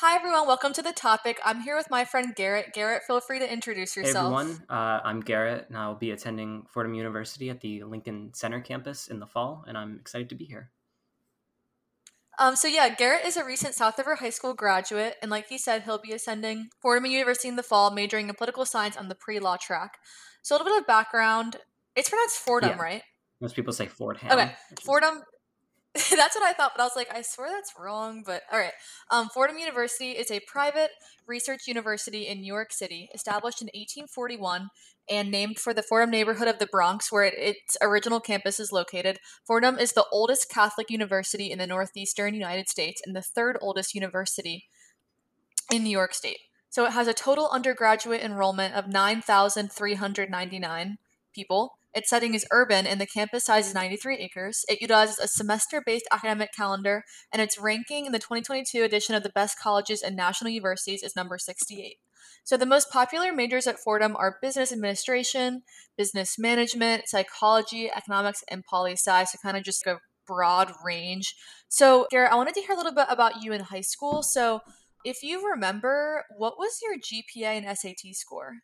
Hi, 0.00 0.16
everyone. 0.16 0.46
Welcome 0.46 0.72
to 0.72 0.80
the 0.80 0.94
topic. 0.94 1.38
I'm 1.44 1.60
here 1.60 1.76
with 1.76 1.90
my 1.90 2.06
friend 2.06 2.34
Garrett. 2.34 2.72
Garrett, 2.72 3.02
feel 3.02 3.20
free 3.20 3.38
to 3.38 3.52
introduce 3.52 3.94
yourself. 3.94 4.32
Hey 4.32 4.40
everyone, 4.40 4.64
uh, 4.70 5.00
I'm 5.04 5.20
Garrett, 5.20 5.66
and 5.68 5.76
I'll 5.76 5.94
be 5.94 6.10
attending 6.10 6.64
Fordham 6.70 6.94
University 6.94 7.50
at 7.50 7.60
the 7.60 7.82
Lincoln 7.84 8.32
Center 8.32 8.62
campus 8.62 9.08
in 9.08 9.20
the 9.20 9.26
fall, 9.26 9.62
and 9.68 9.76
I'm 9.76 9.96
excited 10.00 10.30
to 10.30 10.34
be 10.34 10.46
here. 10.46 10.70
Um, 12.38 12.56
so 12.56 12.66
yeah, 12.66 12.88
Garrett 12.88 13.26
is 13.26 13.36
a 13.36 13.44
recent 13.44 13.74
South 13.74 13.98
River 13.98 14.14
High 14.14 14.30
School 14.30 14.54
graduate, 14.54 15.16
and 15.20 15.30
like 15.30 15.48
he 15.48 15.58
said, 15.58 15.82
he'll 15.82 15.98
be 15.98 16.12
ascending 16.12 16.70
Fordham 16.80 17.04
University 17.04 17.48
in 17.48 17.56
the 17.56 17.62
fall, 17.62 17.90
majoring 17.90 18.30
in 18.30 18.34
political 18.34 18.64
science 18.64 18.96
on 18.96 19.10
the 19.10 19.14
pre-law 19.14 19.58
track. 19.58 19.98
So 20.40 20.54
a 20.54 20.56
little 20.56 20.72
bit 20.72 20.80
of 20.80 20.86
background. 20.86 21.56
It's 21.94 22.08
pronounced 22.08 22.38
Fordham, 22.38 22.78
Yeah. 22.78 22.82
right? 22.82 23.02
Most 23.38 23.54
people 23.54 23.74
say 23.74 23.86
Fordham. 23.86 24.30
Okay, 24.30 24.50
Fordham. 24.82 25.20
that's 25.94 26.36
what 26.36 26.44
I 26.44 26.52
thought, 26.52 26.70
but 26.76 26.80
I 26.80 26.84
was 26.84 26.94
like, 26.94 27.12
I 27.12 27.22
swear 27.22 27.48
that's 27.50 27.74
wrong. 27.78 28.22
But 28.24 28.42
all 28.52 28.58
right. 28.58 28.72
Um, 29.10 29.28
Fordham 29.28 29.58
University 29.58 30.12
is 30.12 30.30
a 30.30 30.40
private 30.46 30.90
research 31.26 31.66
university 31.66 32.28
in 32.28 32.40
New 32.40 32.46
York 32.46 32.72
City, 32.72 33.08
established 33.12 33.60
in 33.60 33.66
1841 33.66 34.68
and 35.10 35.32
named 35.32 35.58
for 35.58 35.74
the 35.74 35.82
Fordham 35.82 36.10
neighborhood 36.10 36.46
of 36.46 36.60
the 36.60 36.66
Bronx, 36.66 37.10
where 37.10 37.24
it, 37.24 37.34
its 37.36 37.76
original 37.82 38.20
campus 38.20 38.60
is 38.60 38.70
located. 38.70 39.18
Fordham 39.44 39.80
is 39.80 39.92
the 39.92 40.06
oldest 40.12 40.48
Catholic 40.48 40.90
university 40.90 41.50
in 41.50 41.58
the 41.58 41.66
northeastern 41.66 42.34
United 42.34 42.68
States 42.68 43.02
and 43.04 43.16
the 43.16 43.22
third 43.22 43.58
oldest 43.60 43.92
university 43.92 44.68
in 45.72 45.82
New 45.82 45.90
York 45.90 46.14
State. 46.14 46.38
So 46.68 46.86
it 46.86 46.92
has 46.92 47.08
a 47.08 47.14
total 47.14 47.48
undergraduate 47.50 48.22
enrollment 48.22 48.76
of 48.76 48.86
9,399 48.86 50.98
people. 51.34 51.79
Its 51.94 52.08
setting 52.08 52.34
is 52.34 52.46
urban 52.52 52.86
and 52.86 53.00
the 53.00 53.06
campus 53.06 53.44
size 53.44 53.68
is 53.68 53.74
93 53.74 54.16
acres. 54.16 54.64
It 54.68 54.80
utilizes 54.80 55.18
a 55.18 55.26
semester 55.26 55.82
based 55.84 56.06
academic 56.10 56.50
calendar, 56.56 57.04
and 57.32 57.42
its 57.42 57.58
ranking 57.58 58.06
in 58.06 58.12
the 58.12 58.18
2022 58.18 58.82
edition 58.82 59.14
of 59.14 59.22
the 59.22 59.30
best 59.30 59.58
colleges 59.58 60.02
and 60.02 60.16
national 60.16 60.50
universities 60.50 61.02
is 61.02 61.16
number 61.16 61.38
68. 61.38 61.96
So 62.44 62.56
the 62.56 62.66
most 62.66 62.90
popular 62.90 63.32
majors 63.32 63.66
at 63.66 63.78
Fordham 63.78 64.16
are 64.16 64.38
business 64.40 64.72
administration, 64.72 65.62
business 65.96 66.38
management, 66.38 67.08
psychology, 67.08 67.90
economics, 67.90 68.44
and 68.50 68.64
poli 68.64 68.92
sci. 68.92 69.24
So 69.24 69.38
kind 69.42 69.56
of 69.56 69.64
just 69.64 69.86
a 69.86 69.98
broad 70.26 70.72
range. 70.84 71.34
So 71.68 72.06
Garrett, 72.10 72.32
I 72.32 72.36
wanted 72.36 72.54
to 72.54 72.60
hear 72.60 72.74
a 72.74 72.76
little 72.76 72.94
bit 72.94 73.06
about 73.08 73.42
you 73.42 73.52
in 73.52 73.60
high 73.62 73.80
school. 73.80 74.22
So 74.22 74.60
if 75.04 75.22
you 75.22 75.48
remember, 75.50 76.24
what 76.36 76.58
was 76.58 76.80
your 76.82 76.96
GPA 76.96 77.64
and 77.64 77.78
SAT 77.78 78.14
score? 78.14 78.54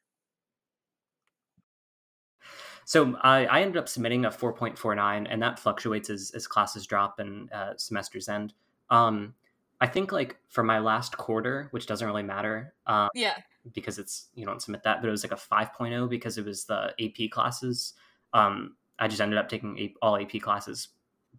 So 2.88 3.16
I, 3.20 3.46
I 3.46 3.62
ended 3.62 3.78
up 3.78 3.88
submitting 3.88 4.24
a 4.26 4.30
4.49, 4.30 5.26
and 5.28 5.42
that 5.42 5.58
fluctuates 5.58 6.08
as, 6.08 6.30
as 6.36 6.46
classes 6.46 6.86
drop 6.86 7.18
and 7.18 7.52
uh, 7.52 7.76
semesters 7.76 8.28
end. 8.28 8.54
Um, 8.90 9.34
I 9.80 9.88
think 9.88 10.12
like 10.12 10.36
for 10.48 10.62
my 10.62 10.78
last 10.78 11.16
quarter, 11.16 11.66
which 11.72 11.86
doesn't 11.86 12.06
really 12.06 12.22
matter 12.22 12.74
um, 12.86 13.08
Yeah. 13.12 13.34
because 13.74 13.98
it's 13.98 14.28
you 14.36 14.46
don't 14.46 14.62
submit 14.62 14.84
that, 14.84 15.00
but 15.02 15.08
it 15.08 15.10
was 15.10 15.24
like 15.24 15.32
a 15.32 15.34
5.0 15.82 16.08
because 16.08 16.38
it 16.38 16.44
was 16.44 16.64
the 16.64 16.94
AP 17.00 17.28
classes. 17.32 17.94
Um, 18.32 18.76
I 19.00 19.08
just 19.08 19.20
ended 19.20 19.38
up 19.38 19.48
taking 19.48 19.76
A- 19.80 19.94
all 20.00 20.16
AP 20.16 20.40
classes 20.40 20.88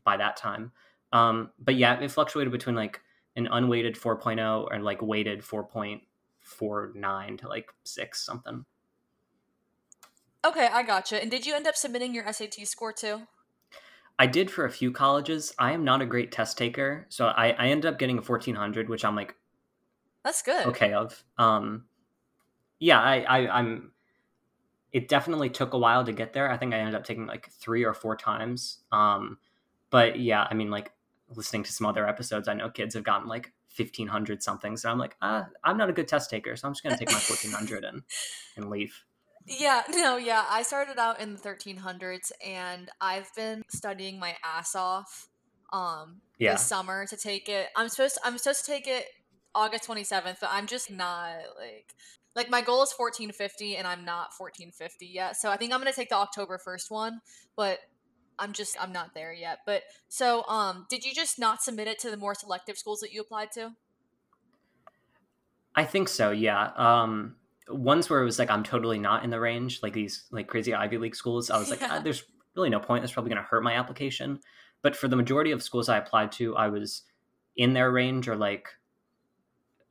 by 0.04 0.18
that 0.18 0.36
time. 0.36 0.74
Um, 1.14 1.52
but 1.60 1.76
yeah, 1.76 1.98
it 1.98 2.12
fluctuated 2.12 2.52
between 2.52 2.76
like 2.76 3.00
an 3.38 3.48
unweighted 3.50 3.96
4.0 3.96 4.68
or 4.70 4.80
like 4.80 5.02
weighted 5.02 5.42
4.49 5.42 7.38
to 7.40 7.48
like 7.48 7.70
six 7.86 8.26
something. 8.26 8.66
Okay, 10.48 10.70
I 10.72 10.82
gotcha. 10.84 11.22
And 11.22 11.30
did 11.30 11.46
you 11.46 11.56
end 11.56 11.68
up 11.68 11.76
submitting 11.76 12.14
your 12.14 12.32
SAT 12.32 12.66
score 12.66 12.94
too? 12.94 13.24
I 14.18 14.28
did 14.28 14.50
for 14.50 14.64
a 14.64 14.72
few 14.72 14.92
colleges. 14.94 15.54
I 15.60 15.74
am 15.74 15.84
not 15.84 16.02
a 16.02 16.06
great 16.06 16.32
test 16.32 16.58
taker, 16.58 17.06
so 17.10 17.28
I, 17.28 17.50
I 17.50 17.68
ended 17.68 17.92
up 17.92 18.00
getting 18.00 18.18
a 18.18 18.22
1400, 18.22 18.88
which 18.88 19.04
I'm 19.04 19.16
like 19.16 19.36
That's 20.24 20.42
good. 20.42 20.68
okay 20.68 20.94
of. 20.94 21.22
Um, 21.38 21.86
yeah, 22.80 23.02
I, 23.02 23.20
I 23.24 23.60
I'm. 23.60 23.92
It 24.94 25.10
definitely 25.10 25.50
took 25.50 25.74
a 25.74 25.78
while 25.78 26.06
to 26.06 26.14
get 26.14 26.32
there. 26.32 26.50
I 26.50 26.56
think 26.56 26.74
I 26.74 26.78
ended 26.78 26.96
up 26.96 27.04
taking 27.04 27.28
like 27.28 27.50
three 27.52 27.84
or 27.84 27.94
four 27.94 28.16
times. 28.16 28.80
Um, 28.92 29.38
but 29.90 30.18
yeah, 30.18 30.48
I 30.50 30.54
mean, 30.54 30.72
like 30.72 30.94
listening 31.36 31.64
to 31.64 31.74
some 31.74 31.86
other 31.86 32.08
episodes, 32.08 32.48
I 32.48 32.54
know 32.54 32.70
kids 32.70 32.96
have 32.96 33.04
gotten 33.04 33.28
like 33.28 33.52
1500 33.76 34.42
something. 34.42 34.78
So 34.78 34.90
I'm 34.90 34.98
like, 34.98 35.18
ah, 35.22 35.48
I'm 35.66 35.78
not 35.78 35.90
a 35.90 35.94
good 35.94 36.08
test 36.08 36.30
taker, 36.30 36.56
so 36.56 36.68
I'm 36.68 36.74
just 36.74 36.84
gonna 36.84 36.98
take 36.98 37.12
my 37.12 37.20
1400 37.20 37.84
and 37.84 38.02
and 38.56 38.70
leave. 38.70 39.04
Yeah, 39.48 39.84
no, 39.90 40.18
yeah. 40.18 40.46
I 40.50 40.64
started 40.64 41.00
out 41.00 41.20
in 41.20 41.34
the 41.34 41.40
1300s 41.40 42.32
and 42.46 42.90
I've 43.00 43.34
been 43.36 43.64
studying 43.70 44.20
my 44.20 44.36
ass 44.44 44.76
off 44.76 45.30
um 45.74 46.22
Yeah. 46.38 46.54
this 46.54 46.66
summer 46.66 47.06
to 47.08 47.18
take 47.18 47.50
it. 47.50 47.68
I'm 47.76 47.90
supposed 47.90 48.16
to, 48.16 48.22
I'm 48.24 48.38
supposed 48.38 48.66
to 48.66 48.72
take 48.72 48.88
it 48.88 49.06
August 49.56 49.88
27th, 49.88 50.38
but 50.40 50.50
I'm 50.52 50.68
just 50.68 50.92
not 50.92 51.36
like 51.58 51.94
like 52.36 52.50
my 52.50 52.62
goal 52.62 52.84
is 52.84 52.94
1450 52.96 53.78
and 53.78 53.88
I'm 53.88 54.06
not 54.06 54.30
1450 54.38 55.08
yet. 55.08 55.38
So 55.38 55.50
I 55.50 55.58
think 55.58 55.74
I'm 55.74 55.80
going 55.82 55.92
to 55.92 55.96
take 55.96 56.10
the 56.10 56.16
October 56.16 56.60
1st 56.66 56.92
one, 56.92 57.22
but 57.56 57.80
I'm 58.38 58.54
just 58.54 58.78
I'm 58.82 58.92
not 58.94 59.14
there 59.16 59.34
yet. 59.34 59.60
But 59.66 59.84
so 60.10 60.44
um 60.48 60.86
did 60.90 61.04
you 61.06 61.14
just 61.14 61.40
not 61.40 61.64
submit 61.64 61.88
it 61.88 62.00
to 62.00 62.12
the 62.12 62.18
more 62.18 62.36
selective 62.36 62.78
schools 62.78 63.00
that 63.00 63.12
you 63.12 63.22
applied 63.22 63.52
to? 63.54 63.72
I 65.76 65.86
think 65.86 66.08
so. 66.10 66.32
Yeah. 66.32 66.72
Um, 66.76 67.36
ones 67.70 68.10
where 68.10 68.22
it 68.22 68.26
was 68.26 68.40
like 68.40 68.50
I'm 68.50 68.64
totally 68.64 69.00
not 69.00 69.24
in 69.24 69.30
the 69.30 69.40
range, 69.40 69.82
like 69.84 69.94
these 69.94 70.26
like 70.32 70.48
crazy 70.48 70.74
Ivy 70.74 70.98
League 70.98 71.16
schools. 71.16 71.50
I 71.50 71.58
was 71.58 71.70
like, 71.70 71.82
Yeah. 71.82 71.90
ah, 71.98 72.00
there's 72.00 72.24
really 72.56 72.70
no 72.70 72.80
point. 72.80 73.02
That's 73.04 73.14
probably 73.14 73.30
going 73.30 73.42
to 73.44 73.48
hurt 73.48 73.64
my 73.64 73.74
application. 73.74 74.40
But 74.82 74.96
for 74.96 75.08
the 75.08 75.16
majority 75.16 75.52
of 75.52 75.62
schools 75.64 75.90
I 75.90 75.98
applied 75.98 76.32
to, 76.34 76.56
I 76.56 76.68
was 76.70 77.04
in 77.56 77.74
their 77.74 77.92
range 77.92 78.28
or 78.28 78.36
like 78.36 78.70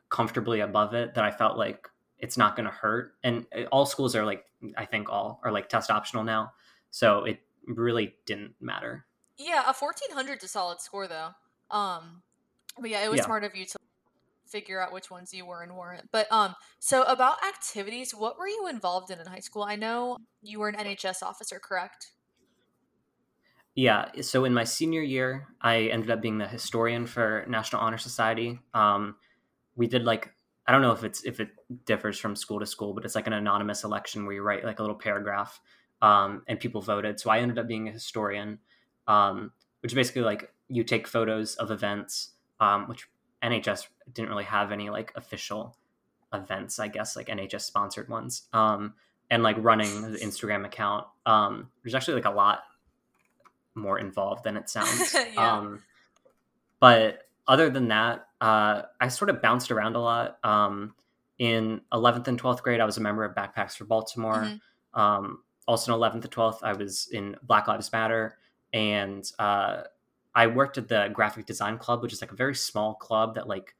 comfortably 0.09 0.61
above 0.61 0.95
it. 0.95 1.15
That 1.15 1.25
I 1.25 1.31
felt 1.31 1.59
like 1.59 1.89
it's 2.19 2.37
not 2.39 2.57
going 2.57 2.67
to 2.67 2.73
hurt. 2.75 3.15
And 3.23 3.47
uh, 3.57 3.65
all 3.73 3.87
schools 3.87 4.15
are 4.17 4.25
like, 4.25 4.45
I 4.77 4.85
think 4.87 5.09
all 5.11 5.41
are 5.45 5.53
like 5.53 5.69
test 5.69 5.91
optional 5.91 6.25
now, 6.25 6.53
so 6.91 7.25
it 7.25 7.41
really 7.67 8.15
didn't 8.25 8.55
matter. 8.61 9.05
Yeah, 9.37 9.61
a 9.69 9.75
1400 9.75 10.39
is 10.39 10.45
a 10.45 10.49
solid 10.49 10.81
score 10.81 11.07
though. 11.09 11.31
Um 11.71 12.23
but 12.81 12.91
yeah, 12.91 13.05
it 13.05 13.11
was 13.11 13.19
Yeah. 13.19 13.25
smart 13.27 13.45
of 13.45 13.55
you 13.55 13.67
to 13.67 13.76
figure 14.49 14.81
out 14.81 14.93
which 14.93 15.11
ones 15.11 15.33
you 15.33 15.47
were 15.47 15.63
and 15.63 15.77
weren't. 15.77 16.09
But 16.13 16.31
um 16.31 16.55
so 16.79 17.03
about 17.05 17.43
activities, 17.47 18.13
what 18.13 18.39
were 18.39 18.49
you 18.49 18.69
involved 18.69 19.11
in 19.11 19.21
in 19.21 19.27
high 19.27 19.41
school? 19.41 19.63
I 19.63 19.77
know 19.77 20.19
you 20.43 20.59
were 20.59 20.69
an 20.69 20.77
NHS 20.77 21.23
officer, 21.23 21.61
correct? 21.63 22.13
Yeah. 23.75 24.07
So 24.23 24.47
in 24.47 24.55
my 24.55 24.65
senior 24.65 25.03
year, 25.03 25.49
I 25.61 25.83
ended 25.93 26.11
up 26.11 26.23
being 26.23 26.39
the 26.39 26.49
historian 26.49 27.07
for 27.07 27.45
National 27.47 27.83
Honor 27.83 27.99
Society. 27.99 28.59
Um, 28.73 29.17
we 29.77 29.87
did 29.87 30.05
like 30.05 30.33
I 30.67 30.73
don't 30.73 30.83
know 30.83 30.93
if 30.93 31.05
it's 31.05 31.23
if 31.25 31.39
it 31.39 31.51
differs 31.85 32.19
from 32.19 32.35
school 32.35 32.59
to 32.59 32.67
school, 32.67 32.95
but 32.95 33.05
it's 33.05 33.15
like 33.15 33.27
an 33.27 33.35
anonymous 33.35 33.85
election 33.85 34.25
where 34.25 34.35
you 34.35 34.43
write 34.43 34.65
like 34.65 34.79
a 34.79 34.83
little 34.83 34.97
paragraph, 34.97 35.61
um, 36.03 36.43
and 36.49 36.59
people 36.59 36.81
voted. 36.81 37.21
So 37.21 37.31
I 37.31 37.39
ended 37.39 37.59
up 37.59 37.69
being 37.69 37.89
a 37.89 37.93
historian, 37.93 38.59
um, 39.07 39.53
which 39.81 39.95
basically 39.95 40.23
like 40.23 40.53
you 40.69 40.83
take 40.83 41.07
photos 41.07 41.55
of 41.57 41.71
events, 41.71 42.33
um, 42.59 42.89
which 42.89 43.09
NHS 43.47 43.87
didn't 44.13 44.29
really 44.31 44.45
have 44.45 44.73
any 44.73 44.91
like 44.91 45.13
official 45.15 45.77
events, 46.33 46.79
I 46.79 46.89
guess, 46.89 47.17
like 47.17 47.29
NHS 47.29 47.63
sponsored 47.63 48.09
ones, 48.09 48.49
um, 48.53 48.95
and 49.31 49.43
like 49.43 49.57
running 49.59 50.13
the 50.13 50.19
Instagram 50.23 50.67
account. 50.67 51.07
Um, 51.25 51.71
there's 51.83 51.95
actually 51.95 52.15
like 52.15 52.25
a 52.25 52.31
lot 52.31 52.61
more 53.75 53.99
involved 53.99 54.45
than 54.45 54.57
it 54.57 54.69
sounds. 54.69 55.15
Yeah. 55.35 55.59
Um, 55.59 55.83
but 56.81 57.21
other 57.47 57.71
than 57.71 57.89
that, 57.89 58.27
uh, 58.41 58.83
I 59.01 59.09
sort 59.09 59.31
of 59.31 59.41
bounced 59.41 59.71
around 59.71 59.97
a 59.97 60.01
lot. 60.01 60.39
Um, 60.45 60.95
in 61.39 61.81
11th 61.93 62.29
and 62.29 62.41
12th 62.41 62.63
grade, 62.63 62.81
I 62.81 62.85
was 62.85 62.97
a 62.97 63.01
member 63.01 63.25
of 63.25 63.35
Backpacks 63.35 63.77
for 63.77 63.85
Baltimore. 63.85 64.43
Mhm. 64.45 64.61
Um, 64.99 65.43
also 65.69 65.93
in 65.95 66.01
11th 66.01 66.25
and 66.25 66.31
12th, 66.31 66.63
I 66.63 66.73
was 66.73 67.09
in 67.13 67.37
Black 67.43 67.69
Lives 67.69 67.93
Matter. 67.93 68.39
And 68.73 69.31
uh, 69.39 69.83
I 70.37 70.47
worked 70.49 70.77
at 70.77 70.89
the 70.89 71.09
Graphic 71.15 71.47
Design 71.47 71.79
Club, 71.79 72.03
which 72.03 72.13
is 72.13 72.21
like 72.21 72.31
a 72.31 72.37
very 72.37 72.55
small 72.55 72.95
club 72.95 73.37
that 73.37 73.49
like 73.49 73.75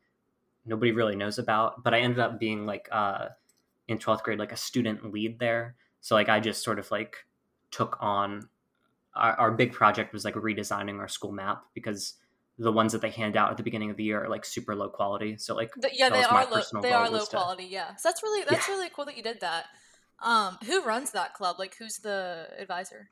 nobody 0.65 0.91
really 0.91 1.15
knows 1.15 1.39
about. 1.39 1.85
But 1.85 1.93
I 1.93 2.01
ended 2.01 2.19
up 2.19 2.41
being 2.41 2.65
like 2.65 2.89
uh, 2.91 3.29
in 3.87 3.99
12th 3.99 4.23
grade, 4.23 4.39
like 4.39 4.53
a 4.53 4.57
student 4.57 5.13
lead 5.13 5.39
there. 5.39 5.77
So 6.01 6.15
like 6.15 6.31
I 6.31 6.41
just 6.41 6.65
sort 6.65 6.79
of 6.79 6.91
like 6.91 7.27
took 7.71 7.99
on 8.01 8.49
our, 9.15 9.35
our 9.35 9.51
big 9.51 9.75
project 9.75 10.15
was 10.15 10.25
like 10.25 10.35
redesigning 10.35 10.99
our 10.99 11.09
school 11.09 11.31
map 11.31 11.63
because 11.75 12.15
the 12.59 12.73
ones 12.73 12.93
that 12.93 13.03
they 13.03 13.11
hand 13.11 13.37
out 13.37 13.51
at 13.51 13.59
the 13.59 13.63
beginning 13.63 13.91
of 13.91 13.99
the 13.99 14.05
year 14.05 14.25
are 14.25 14.29
like 14.31 14.47
super 14.47 14.75
low 14.75 14.89
quality. 14.89 15.37
So 15.37 15.55
like 15.55 15.75
Th- 15.75 15.93
yeah, 15.95 16.09
they 16.09 16.23
are 16.23 16.47
low, 16.51 16.81
they 16.81 16.93
are 16.93 17.11
low 17.11 17.21
to- 17.21 17.31
quality, 17.37 17.65
yeah. 17.65 17.97
So 17.97 18.09
that's 18.09 18.23
really 18.23 18.47
that's 18.49 18.67
really 18.67 18.89
cool 18.95 19.05
that 19.05 19.17
you 19.19 19.23
did 19.23 19.41
that. 19.43 19.67
Um 20.23 20.57
who 20.65 20.83
runs 20.83 21.11
that 21.11 21.35
club? 21.35 21.57
Like 21.59 21.77
who's 21.79 21.99
the 21.99 22.49
advisor? 22.59 23.09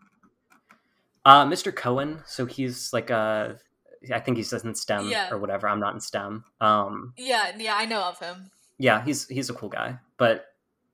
Uh, 1.24 1.44
Mr. 1.46 1.74
Cohen. 1.74 2.22
So 2.26 2.44
he's 2.46 2.92
like 2.92 3.10
a, 3.10 3.58
I 4.12 4.20
think 4.20 4.36
he's 4.36 4.50
says 4.50 4.64
in 4.64 4.74
STEM 4.74 5.08
Yeah. 5.08 5.30
or 5.30 5.38
whatever. 5.38 5.68
I'm 5.68 5.80
not 5.80 5.94
in 5.94 6.00
STEM. 6.00 6.44
Um, 6.60 7.14
Yeah, 7.16 7.52
yeah, 7.56 7.74
I 7.76 7.86
know 7.86 8.02
of 8.02 8.18
him. 8.18 8.50
yeah, 8.78 9.02
he's 9.04 9.26
he's 9.28 9.48
a 9.50 9.54
cool 9.54 9.68
guy. 9.70 9.98
But 10.18 10.46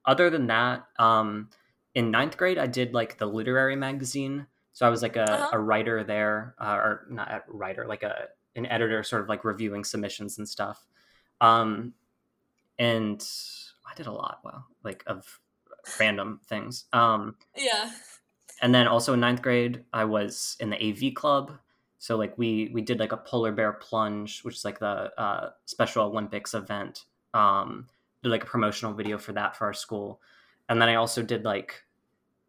other 0.04 0.30
than 0.30 0.46
that, 0.46 0.84
um, 0.98 1.50
in 1.94 2.10
ninth 2.10 2.36
grade, 2.36 2.58
I 2.58 2.66
did 2.66 2.94
like 2.94 3.18
the 3.18 3.26
literary 3.26 3.74
magazine. 3.76 4.46
So 4.72 4.86
I 4.86 4.90
was 4.90 5.02
like 5.02 5.16
a, 5.16 5.30
Uh-huh. 5.30 5.48
a 5.54 5.58
writer 5.58 6.04
there, 6.04 6.54
uh, 6.60 6.74
or 6.76 7.06
not 7.10 7.28
a 7.30 7.42
writer, 7.48 7.86
like 7.86 8.02
a 8.04 8.28
an 8.56 8.66
editor, 8.66 9.02
sort 9.02 9.22
of 9.22 9.28
like 9.28 9.44
reviewing 9.44 9.84
submissions 9.84 10.38
and 10.38 10.48
stuff. 10.48 10.86
Um, 11.40 11.94
and 12.78 13.24
I 13.90 13.94
did 13.94 14.06
a 14.06 14.12
lot. 14.12 14.40
Well, 14.44 14.64
like 14.84 15.02
of 15.06 15.40
random 15.98 16.40
things. 16.46 16.84
Um, 16.92 17.36
yeah. 17.56 17.90
And 18.60 18.74
then 18.74 18.86
also 18.86 19.14
in 19.14 19.20
ninth 19.20 19.42
grade, 19.42 19.84
I 19.92 20.04
was 20.04 20.56
in 20.60 20.70
the 20.70 20.76
AV 20.76 21.14
club. 21.14 21.52
So 21.98 22.16
like 22.16 22.36
we 22.38 22.70
we 22.72 22.80
did 22.82 22.98
like 22.98 23.12
a 23.12 23.16
polar 23.16 23.52
bear 23.52 23.72
plunge, 23.72 24.40
which 24.42 24.56
is 24.56 24.64
like 24.64 24.78
the 24.78 25.12
uh, 25.20 25.50
Special 25.66 26.06
Olympics 26.06 26.54
event. 26.54 27.04
Um, 27.34 27.86
did 28.22 28.30
like 28.30 28.42
a 28.42 28.46
promotional 28.46 28.92
video 28.92 29.18
for 29.18 29.32
that 29.32 29.56
for 29.56 29.66
our 29.66 29.74
school, 29.74 30.20
and 30.68 30.80
then 30.80 30.88
I 30.88 30.94
also 30.96 31.22
did 31.22 31.44
like 31.44 31.84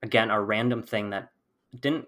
again 0.03 0.31
a 0.31 0.41
random 0.41 0.81
thing 0.83 1.09
that 1.11 1.31
didn't 1.79 2.07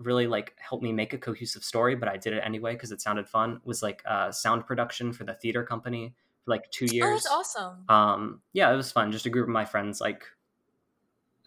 really 0.00 0.26
like 0.26 0.54
help 0.58 0.82
me 0.82 0.92
make 0.92 1.12
a 1.12 1.18
cohesive 1.18 1.64
story, 1.64 1.94
but 1.94 2.08
I 2.08 2.16
did 2.16 2.32
it 2.32 2.42
anyway 2.44 2.74
because 2.74 2.92
it 2.92 3.00
sounded 3.00 3.28
fun. 3.28 3.60
Was 3.64 3.82
like 3.82 4.02
uh, 4.06 4.30
sound 4.30 4.66
production 4.66 5.12
for 5.12 5.24
the 5.24 5.34
theater 5.34 5.64
company 5.64 6.14
for 6.44 6.50
like 6.52 6.70
two 6.70 6.86
years. 6.86 7.06
Oh, 7.06 7.12
that's 7.12 7.56
awesome. 7.56 7.84
Um, 7.88 8.40
yeah, 8.52 8.72
it 8.72 8.76
was 8.76 8.92
fun. 8.92 9.12
Just 9.12 9.26
a 9.26 9.30
group 9.30 9.48
of 9.48 9.52
my 9.52 9.64
friends 9.64 10.00
like 10.00 10.24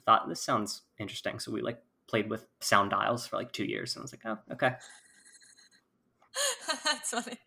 thought 0.05 0.27
this 0.27 0.41
sounds 0.41 0.83
interesting, 0.99 1.39
so 1.39 1.51
we 1.51 1.61
like 1.61 1.81
played 2.07 2.29
with 2.29 2.45
sound 2.59 2.91
dials 2.91 3.27
for 3.27 3.37
like 3.37 3.51
two 3.51 3.65
years, 3.65 3.95
and 3.95 4.01
I 4.01 4.03
was 4.03 4.13
like, 4.13 4.25
oh, 4.25 4.53
okay. 4.53 4.75
that's 6.85 7.09
funny. 7.09 7.37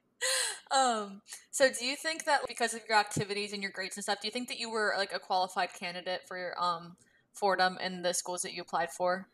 Um, 0.71 1.23
so 1.51 1.69
do 1.77 1.85
you 1.85 1.97
think 1.97 2.25
that 2.25 2.41
because 2.47 2.75
of 2.75 2.81
your 2.89 2.99
activities 2.99 3.53
and 3.53 3.63
your 3.63 3.73
grades 3.73 3.97
and 3.97 4.05
stuff, 4.05 4.21
do 4.21 4.29
you 4.29 4.33
think 4.33 4.49
that 4.49 4.59
you 4.59 4.71
were 4.71 4.95
like 4.97 5.13
a 5.13 5.19
qualified 5.19 5.71
candidate 5.75 6.21
for 6.27 6.39
your 6.39 6.61
um 6.63 6.97
Fordham 7.33 7.79
and 7.81 8.05
the 8.05 8.15
schools 8.15 8.43
that 8.43 8.53
you 8.53 8.63
applied 8.63 8.91
for? 8.91 9.29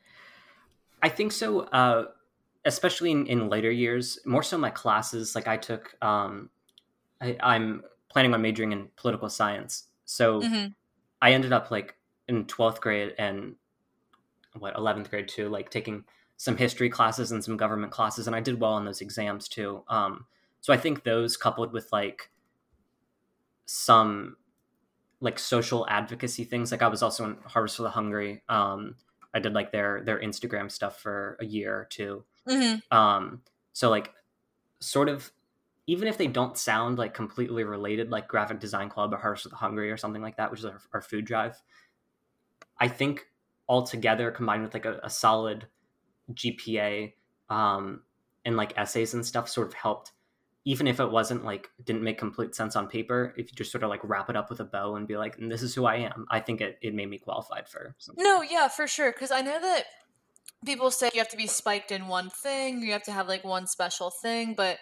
I 1.03 1.09
think 1.09 1.33
so. 1.33 1.61
Uh, 1.61 2.07
especially 2.65 3.13
in, 3.13 3.27
in 3.27 3.49
later 3.49 3.71
years, 3.71 4.19
more 4.25 4.43
so 4.43 4.59
my 4.59 4.71
classes. 4.71 5.35
Like 5.35 5.47
I 5.47 5.57
took, 5.57 5.95
um, 6.03 6.51
I, 7.21 7.37
I'm 7.41 7.83
planning 8.09 8.35
on 8.35 8.43
majoring 8.43 8.73
in 8.73 8.89
political 8.97 9.29
science, 9.29 9.85
so 10.05 10.41
mm-hmm. 10.41 10.69
I 11.21 11.33
ended 11.33 11.53
up 11.53 11.71
like 11.71 11.97
in 12.29 12.47
twelfth 12.47 12.81
grade 12.81 13.15
and 13.19 13.57
what 14.61 14.77
eleventh 14.77 15.11
grade 15.11 15.29
too, 15.29 15.49
like 15.49 15.71
taking 15.71 16.05
some 16.37 16.57
history 16.57 16.91
classes 16.91 17.33
and 17.33 17.43
some 17.43 17.57
government 17.57 17.93
classes, 17.93 18.27
and 18.27 18.37
I 18.37 18.41
did 18.41 18.61
well 18.61 18.73
on 18.73 18.85
those 18.85 19.01
exams 19.01 19.49
too. 19.49 19.83
Um, 19.89 20.27
so 20.61 20.73
I 20.73 20.77
think 20.77 21.05
those 21.05 21.37
coupled 21.37 21.73
with 21.73 21.93
like 21.93 22.31
some 23.67 24.37
like 25.21 25.39
social 25.39 25.87
advocacy 25.89 26.45
things, 26.45 26.71
like 26.71 26.83
I 26.83 26.89
was 26.89 27.03
also 27.03 27.25
in 27.25 27.37
Harvest 27.45 27.77
for 27.77 27.83
the 27.83 27.91
Hungry. 27.91 28.43
Um, 28.49 28.97
I 29.33 29.39
did 29.39 29.55
like 29.55 29.73
their 29.73 30.03
their 30.05 30.21
Instagram 30.21 30.71
stuff 30.71 30.99
for 31.01 31.37
a 31.41 31.45
year 31.45 31.75
or 31.75 31.85
2 31.91 32.25
mm-hmm. 32.49 32.97
Um, 32.97 33.43
so 33.73 33.91
like 33.91 34.13
sort 34.81 35.09
of 35.09 35.31
even 35.87 36.09
if 36.09 36.19
they 36.19 36.27
don't 36.27 36.59
sound 36.59 36.99
like 36.99 37.15
completely 37.15 37.63
related, 37.63 38.11
like 38.11 38.27
Graphic 38.29 38.59
Design 38.59 38.89
Club 38.89 39.15
or 39.15 39.19
Harvest 39.19 39.45
for 39.45 39.51
the 39.51 39.57
Hungry 39.57 39.91
or 39.91 39.97
something 39.97 40.23
like 40.23 40.37
that, 40.37 40.51
which 40.51 40.61
is 40.61 40.67
our, 40.67 40.81
our 40.93 41.01
food 41.01 41.25
drive, 41.25 41.63
I 42.79 42.89
think 42.89 43.27
altogether 43.69 44.31
combined 44.31 44.63
with 44.63 44.75
like 44.75 44.85
a, 44.85 45.01
a 45.03 45.11
solid 45.11 45.67
GPA 46.33 47.13
um, 47.51 48.03
and 48.45 48.57
like 48.57 48.73
essays 48.77 49.15
and 49.15 49.25
stuff 49.25 49.49
sort 49.49 49.69
of 49.69 49.75
helped 49.75 50.13
even 50.67 50.89
if 50.89 50.99
it 50.99 51.09
wasn't 51.09 51.45
like 51.45 51.71
didn't 51.85 52.03
make 52.03 52.19
complete 52.19 52.55
sense 52.55 52.75
on 52.75 52.89
paper, 52.89 53.33
if 53.37 53.49
you 53.49 53.55
just 53.55 53.71
sort 53.71 53.85
of 53.85 53.89
like 53.89 54.01
wrap 54.03 54.29
it 54.29 54.37
up 54.37 54.51
with 54.51 54.59
a 54.59 54.65
bow 54.65 54.97
and 54.97 55.07
be 55.07 55.17
like, 55.17 55.37
"This 55.39 55.63
is 55.63 55.73
who 55.77 55.87
I 55.87 55.95
am," 55.99 56.27
I 56.29 56.41
think 56.41 56.61
it, 56.61 56.77
it 56.83 56.93
made 56.93 57.09
me 57.09 57.19
qualified 57.19 57.69
for. 57.69 57.95
Something. 57.99 58.25
No, 58.25 58.43
yeah, 58.43 58.67
for 58.67 58.89
sure. 58.89 59.13
Because 59.13 59.31
I 59.31 59.43
know 59.43 59.61
that 59.61 59.85
people 60.65 60.91
say 60.91 61.09
you 61.15 61.21
have 61.21 61.29
to 61.29 61.37
be 61.37 61.47
spiked 61.47 61.93
in 61.93 62.09
one 62.09 62.31
thing, 62.31 62.83
you 62.83 62.93
have 62.93 63.05
to 63.05 63.13
have 63.13 63.29
like 63.29 63.45
one 63.45 63.69
special 63.69 64.11
thing, 64.11 64.55
but 64.55 64.79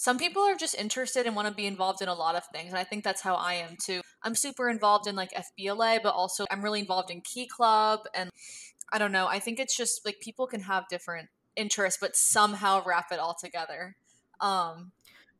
some 0.00 0.16
people 0.16 0.40
are 0.40 0.54
just 0.54 0.74
interested 0.76 1.26
and 1.26 1.36
want 1.36 1.46
to 1.46 1.52
be 1.52 1.66
involved 1.66 2.00
in 2.00 2.08
a 2.08 2.14
lot 2.14 2.34
of 2.34 2.42
things, 2.46 2.70
and 2.70 2.78
I 2.78 2.84
think 2.84 3.04
that's 3.04 3.20
how 3.20 3.34
I 3.34 3.52
am 3.52 3.76
too. 3.78 4.00
I'm 4.22 4.34
super 4.34 4.70
involved 4.70 5.06
in 5.06 5.14
like 5.14 5.30
FBLA, 5.32 6.02
but 6.02 6.14
also 6.14 6.46
I'm 6.50 6.62
really 6.62 6.80
involved 6.80 7.10
in 7.10 7.20
Key 7.20 7.46
Club, 7.46 8.00
and 8.14 8.30
I 8.90 8.96
don't 8.96 9.12
know. 9.12 9.26
I 9.26 9.40
think 9.40 9.60
it's 9.60 9.76
just 9.76 10.06
like 10.06 10.18
people 10.20 10.46
can 10.46 10.62
have 10.62 10.88
different 10.88 11.28
interests, 11.54 11.98
but 12.00 12.16
somehow 12.16 12.82
wrap 12.82 13.12
it 13.12 13.18
all 13.18 13.36
together. 13.38 13.94
Um, 14.40 14.92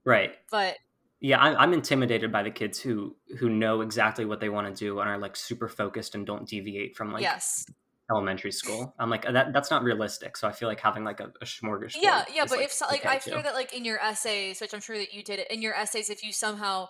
Right. 0.05 0.35
But 0.51 0.77
yeah, 1.21 1.41
I'm, 1.41 1.57
I'm 1.57 1.73
intimidated 1.73 2.31
by 2.31 2.43
the 2.43 2.51
kids 2.51 2.79
who 2.79 3.17
who 3.39 3.49
know 3.49 3.81
exactly 3.81 4.27
what 4.27 4.41
they 4.41 4.51
want 4.51 4.75
to 4.75 4.79
do 4.79 5.01
and 5.01 5.09
are 5.09 5.17
like 5.17 5.37
super 5.37 5.69
focused 5.69 6.15
and 6.15 6.27
don't 6.27 6.47
deviate 6.47 6.97
from 6.97 7.13
like 7.13 7.23
yes 7.23 7.65
elementary 8.11 8.53
school. 8.53 8.95
I'm 8.99 9.11
like 9.11 9.23
that 9.23 9.53
that's 9.53 9.71
not 9.71 9.83
realistic. 9.83 10.37
So 10.37 10.49
I 10.49 10.53
feel 10.53 10.69
like 10.69 10.81
having 10.81 11.05
like 11.05 11.21
a, 11.21 11.33
a 11.41 11.45
smorgasbord. 11.45 11.99
Yeah, 12.01 12.25
yeah, 12.33 12.45
but 12.45 12.59
like, 12.59 12.67
if 12.67 12.73
so, 12.73 12.87
like 12.87 13.07
I 13.07 13.19
feel 13.19 13.43
that 13.43 13.55
like 13.55 13.73
in 13.73 13.85
your 13.85 14.01
essays, 14.01 14.61
which 14.61 14.75
I'm 14.75 14.81
sure 14.81 14.99
that 14.99 15.13
you 15.15 15.23
did 15.23 15.39
it 15.39 15.51
in 15.51 15.63
your 15.63 15.75
essays, 15.75 16.11
if 16.11 16.23
you 16.25 16.33
somehow 16.33 16.89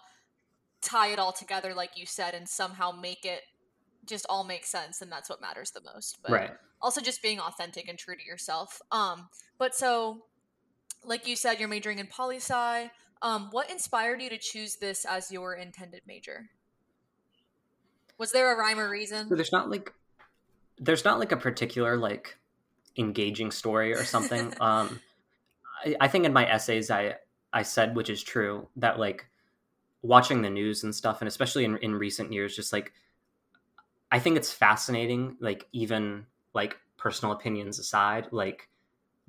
tie 0.83 1.09
it 1.09 1.19
all 1.19 1.33
together 1.33 1.75
like 1.75 1.91
you 1.97 2.07
said 2.07 2.35
and 2.35 2.49
somehow 2.49 2.91
make 2.91 3.25
it 3.25 3.43
just 4.07 4.27
all 4.29 4.45
make 4.45 4.65
sense, 4.65 4.99
then 4.99 5.11
that's 5.11 5.29
what 5.29 5.41
matters 5.41 5.71
the 5.71 5.83
most. 5.95 6.19
But 6.23 6.33
right. 6.33 6.51
also 6.81 7.01
just 7.01 7.23
being 7.23 7.39
authentic 7.39 7.89
and 7.89 7.99
true 7.99 8.17
to 8.17 8.25
yourself. 8.25 8.81
Um, 8.91 9.29
but 9.59 9.75
so 9.75 10.25
like 11.05 11.27
you 11.27 11.37
said, 11.37 11.59
you're 11.59 11.69
majoring 11.69 11.99
in 11.99 12.07
poli 12.07 12.37
sci. 12.37 12.91
Um, 13.23 13.49
what 13.51 13.71
inspired 13.71 14.23
you 14.23 14.31
to 14.31 14.39
choose 14.39 14.77
this 14.77 15.05
as 15.05 15.31
your 15.31 15.55
intended 15.55 16.03
major? 16.07 16.49
Was 18.19 18.33
there 18.33 18.53
a 18.53 18.57
rhyme 18.57 18.79
or 18.79 18.91
reason? 18.91 19.29
So 19.29 19.35
there's 19.35 19.53
not 19.53 19.71
like 19.71 19.93
there's 20.81 21.05
not 21.05 21.19
like 21.19 21.33
a 21.33 21.37
particular 21.37 21.97
like 21.97 22.37
engaging 22.97 23.51
story 23.51 23.95
or 23.95 24.05
something. 24.05 24.53
um, 24.61 25.01
I, 25.85 25.97
I 26.01 26.09
think 26.09 26.25
in 26.25 26.33
my 26.33 26.51
essays 26.51 26.91
I 26.91 27.17
I 27.53 27.63
said, 27.63 27.95
which 27.95 28.11
is 28.11 28.23
true, 28.23 28.69
that 28.77 28.99
like 28.99 29.27
watching 30.03 30.43
the 30.43 30.51
news 30.51 30.83
and 30.83 30.95
stuff, 30.95 31.21
and 31.21 31.29
especially 31.29 31.65
in 31.65 31.77
in 31.79 31.95
recent 31.95 32.33
years, 32.33 32.57
just 32.57 32.73
like 32.73 32.93
I 34.11 34.19
think 34.19 34.37
it's 34.37 34.53
fascinating. 34.53 35.37
Like 35.41 35.67
even 35.73 36.27
like 36.55 36.79
personal 36.97 37.35
opinions 37.35 37.79
aside, 37.79 38.29
like 38.33 38.69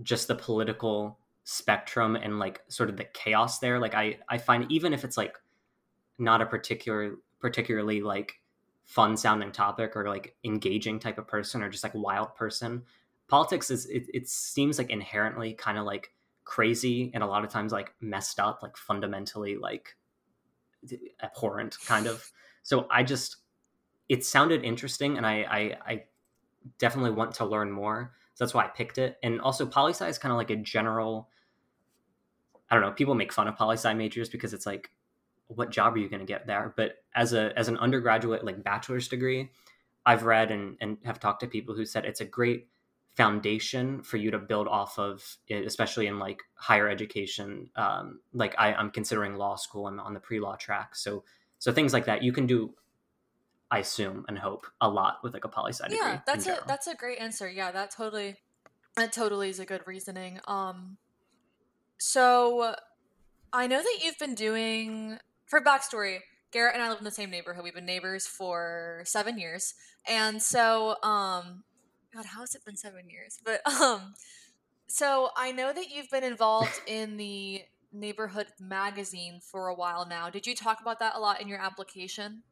just 0.02 0.28
the 0.28 0.36
political 0.36 1.20
spectrum 1.44 2.16
and 2.16 2.40
like 2.40 2.62
sort 2.68 2.90
of 2.90 2.98
the 2.98 3.04
chaos 3.04 3.60
there 3.60 3.80
like 3.80 3.96
i 3.96 4.18
i 4.30 4.38
find 4.38 4.72
even 4.72 4.94
if 4.94 5.04
it's 5.04 5.18
like 5.18 5.38
not 6.20 6.42
a 6.42 6.46
particular 6.46 7.16
particularly 7.40 8.02
like 8.02 8.40
fun 8.86 9.16
sounding 9.16 9.52
topic 9.52 9.96
or 9.96 10.08
like 10.08 10.36
engaging 10.44 11.00
type 11.00 11.18
of 11.18 11.28
person 11.28 11.62
or 11.62 11.70
just 11.70 11.84
like 11.84 11.94
wild 11.94 12.36
person 12.36 12.84
politics 13.28 13.72
is 13.72 13.86
it, 13.86 14.04
it 14.14 14.28
seems 14.28 14.78
like 14.78 14.90
inherently 14.90 15.54
kind 15.54 15.78
of 15.78 15.86
like 15.86 16.12
crazy 16.44 17.12
and 17.14 17.24
a 17.24 17.28
lot 17.28 17.44
of 17.44 17.50
times 17.50 17.72
like 17.72 17.94
messed 18.02 18.40
up 18.40 18.62
like 18.62 18.76
fundamentally 18.76 19.56
like 19.56 19.96
abhorrent 21.24 21.78
kind 21.86 22.08
of 22.08 22.32
so 22.64 22.88
i 22.90 23.04
just 23.04 23.38
it 24.10 24.26
sounded 24.26 24.64
interesting 24.64 25.16
and 25.16 25.26
i 25.26 25.46
i, 25.50 25.78
I 25.86 26.04
definitely 26.80 27.12
want 27.12 27.34
to 27.36 27.46
learn 27.46 27.72
more 27.72 28.12
so 28.42 28.46
that's 28.46 28.54
why 28.54 28.66
I 28.66 28.70
picked 28.70 28.98
it. 28.98 29.18
And 29.24 29.42
also, 29.42 29.66
poli 29.66 29.92
sci 29.94 30.08
is 30.08 30.18
kind 30.18 30.32
of 30.32 30.38
like 30.38 30.50
a 30.50 30.56
general. 30.56 31.30
I 32.70 32.76
don't 32.76 32.84
know. 32.84 32.92
People 32.92 33.16
make 33.16 33.34
fun 33.34 33.48
of 33.48 33.56
poli 33.56 33.76
sci 33.76 33.94
majors 33.94 34.30
because 34.30 34.54
it's 34.54 34.66
like, 34.66 34.90
what 35.56 35.72
job 35.72 35.96
are 35.96 36.00
you 36.00 36.10
going 36.10 36.20
to 36.20 36.26
get 36.26 36.48
there? 36.48 36.74
But 36.76 36.96
as 37.16 37.34
a 37.34 37.58
as 37.58 37.68
an 37.68 37.78
undergraduate, 37.78 38.44
like 38.44 38.64
bachelor's 38.64 39.08
degree, 39.08 39.50
I've 40.06 40.24
read 40.24 40.52
and 40.52 40.78
and 40.82 40.98
have 41.06 41.20
talked 41.20 41.42
to 41.42 41.48
people 41.48 41.76
who 41.76 41.86
said 41.86 42.06
it's 42.06 42.22
a 42.22 42.26
great 42.26 42.68
foundation 43.16 44.02
for 44.04 44.18
you 44.18 44.32
to 44.32 44.40
build 44.40 44.68
off 44.68 44.98
of, 44.98 45.38
especially 45.50 46.08
in 46.08 46.18
like 46.18 46.42
higher 46.56 46.88
education. 46.88 47.70
Um, 47.76 48.22
like 48.34 48.56
I, 48.58 48.74
I'm 48.74 48.90
considering 48.90 49.36
law 49.36 49.56
school. 49.56 49.88
I'm 49.88 50.00
on 50.00 50.14
the 50.14 50.20
pre 50.20 50.40
law 50.40 50.56
track, 50.56 50.96
so 50.96 51.24
so 51.60 51.72
things 51.72 51.94
like 51.94 52.06
that 52.06 52.24
you 52.24 52.32
can 52.32 52.48
do 52.48 52.74
I 53.72 53.80
assume 53.80 54.26
and 54.28 54.38
hope 54.38 54.68
a 54.82 54.90
lot 54.90 55.20
with 55.24 55.34
like 55.34 55.46
a 55.46 55.48
poli 55.48 55.72
sci 55.72 55.88
degree. 55.88 55.98
Yeah, 55.98 56.20
that's 56.26 56.46
a 56.46 56.60
that's 56.68 56.88
a 56.88 56.96
great 56.96 57.20
answer. 57.20 57.50
Yeah, 57.50 57.72
that 57.72 57.92
totally 57.92 58.36
that 58.98 59.14
totally 59.14 59.50
is 59.50 59.60
a 59.60 59.66
good 59.66 59.82
reasoning. 59.88 60.42
Um 60.46 60.98
so 61.98 62.76
I 63.54 63.68
know 63.68 63.82
that 63.82 64.00
you've 64.04 64.20
been 64.20 64.36
doing 64.36 65.20
for 65.52 65.62
backstory, 65.62 66.20
Garrett 66.52 66.76
and 66.76 66.82
I 66.84 66.90
live 66.90 66.98
in 66.98 67.04
the 67.04 67.12
same 67.12 67.30
neighborhood. 67.30 67.66
We've 67.66 67.76
been 67.76 67.86
neighbors 67.86 68.26
for 68.26 69.04
seven 69.06 69.38
years. 69.38 69.76
And 70.08 70.42
so 70.42 70.96
um 71.04 71.64
God, 72.14 72.26
how 72.26 72.40
has 72.40 72.56
it 72.56 72.66
been 72.66 72.78
seven 72.78 73.10
years? 73.10 73.38
But 73.44 73.62
um 73.82 74.14
so 74.88 75.30
I 75.38 75.52
know 75.52 75.72
that 75.72 75.92
you've 75.92 76.10
been 76.10 76.24
involved 76.24 76.82
in 76.88 77.18
the 77.18 77.62
neighborhood 77.94 78.48
magazine 78.60 79.42
for 79.44 79.68
a 79.68 79.76
while 79.76 80.08
now. 80.08 80.30
Did 80.30 80.48
you 80.48 80.56
talk 80.56 80.80
about 80.82 81.00
that 81.00 81.16
a 81.16 81.20
lot 81.20 81.42
in 81.42 81.50
your 81.50 81.60
application? 81.60 82.44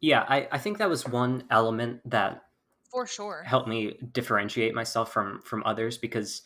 Yeah, 0.00 0.24
I, 0.28 0.48
I 0.50 0.58
think 0.58 0.78
that 0.78 0.88
was 0.88 1.06
one 1.06 1.44
element 1.50 2.00
that 2.10 2.42
for 2.90 3.06
sure 3.06 3.44
helped 3.44 3.68
me 3.68 3.96
differentiate 4.12 4.74
myself 4.74 5.12
from 5.12 5.40
from 5.42 5.62
others 5.64 5.98
because 5.98 6.42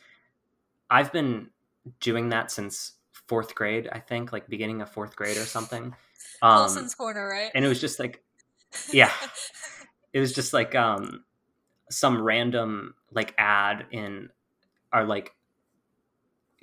I've 0.90 1.12
been 1.12 1.49
doing 2.00 2.28
that 2.28 2.50
since 2.50 2.92
fourth 3.26 3.55
grade, 3.55 3.88
I 3.91 3.99
think, 3.99 4.33
like 4.33 4.49
beginning 4.49 4.81
of 4.83 4.91
fourth 4.91 5.17
grade 5.17 5.37
or 5.37 5.47
something. 5.47 5.95
Um, 6.41 6.57
Wilson's 6.62 6.95
corner, 6.95 7.29
right? 7.29 7.52
And 7.55 7.64
it 7.64 7.69
was 7.69 7.81
just 7.81 8.00
like, 8.00 8.21
yeah, 8.91 9.12
it 10.12 10.19
was 10.19 10.33
just 10.33 10.52
like 10.52 10.75
um, 10.75 11.25
some 11.91 12.21
random 12.21 12.95
like 13.12 13.35
ad 13.38 13.87
in 13.93 14.29
our 14.93 15.05
like 15.05 15.35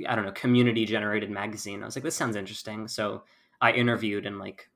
I 0.08 0.16
don't 0.16 0.25
know 0.25 0.32
community 0.32 0.86
generated 0.86 1.30
magazine. 1.30 1.82
I 1.82 1.86
was 1.86 1.96
like, 1.96 2.04
this 2.04 2.16
sounds 2.16 2.36
interesting, 2.36 2.88
so 2.88 3.24
I 3.62 3.72
interviewed 3.72 4.25
and 4.25 4.39
like 4.39 4.68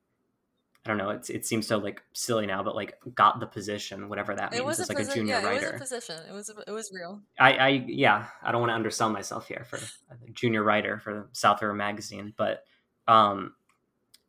I 0.84 0.90
don't 0.90 0.98
know. 0.98 1.10
It's 1.10 1.30
it 1.30 1.46
seems 1.46 1.66
so 1.66 1.78
like 1.78 2.02
silly 2.12 2.46
now, 2.46 2.62
but 2.62 2.76
like 2.76 2.98
got 3.14 3.40
the 3.40 3.46
position, 3.46 4.08
whatever 4.08 4.34
that 4.34 4.52
It 4.54 4.62
means. 4.64 4.78
It's 4.78 4.88
like 4.90 4.98
a 4.98 5.04
junior 5.04 5.40
yeah, 5.40 5.50
it 5.50 5.54
was 5.54 5.70
a 5.70 5.78
position. 5.78 6.16
It 6.28 6.32
was 6.32 6.50
it 6.66 6.70
was 6.70 6.92
real. 6.92 7.20
I, 7.38 7.52
I 7.54 7.68
yeah, 7.86 8.26
I 8.42 8.52
don't 8.52 8.60
want 8.60 8.70
to 8.70 8.74
undersell 8.74 9.08
myself 9.08 9.48
here 9.48 9.64
for 9.68 9.76
a 9.76 10.30
junior 10.32 10.62
writer 10.62 10.98
for 10.98 11.28
South 11.32 11.62
River 11.62 11.72
Magazine, 11.72 12.34
but 12.36 12.64
um, 13.08 13.54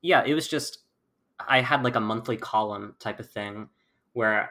yeah, 0.02 0.24
it 0.26 0.34
was 0.34 0.48
just 0.48 0.80
I 1.40 1.60
had 1.60 1.84
like 1.84 1.96
a 1.96 2.02
monthly 2.02 2.38
column 2.38 2.96
type 3.00 3.20
of 3.20 3.30
thing 3.30 3.68
where 4.14 4.50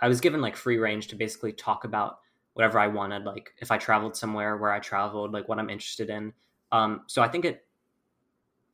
I 0.00 0.08
was 0.08 0.20
given 0.20 0.40
like 0.40 0.56
free 0.56 0.78
range 0.78 1.06
to 1.08 1.16
basically 1.16 1.52
talk 1.52 1.84
about 1.84 2.18
whatever 2.54 2.78
I 2.78 2.88
wanted, 2.88 3.24
like 3.24 3.52
if 3.58 3.70
I 3.70 3.78
traveled 3.78 4.16
somewhere, 4.16 4.56
where 4.56 4.72
I 4.72 4.80
traveled, 4.80 5.32
like 5.32 5.48
what 5.48 5.58
I'm 5.58 5.70
interested 5.70 6.10
in. 6.10 6.32
Um, 6.72 7.02
so 7.06 7.22
I 7.22 7.28
think 7.28 7.44
it, 7.44 7.64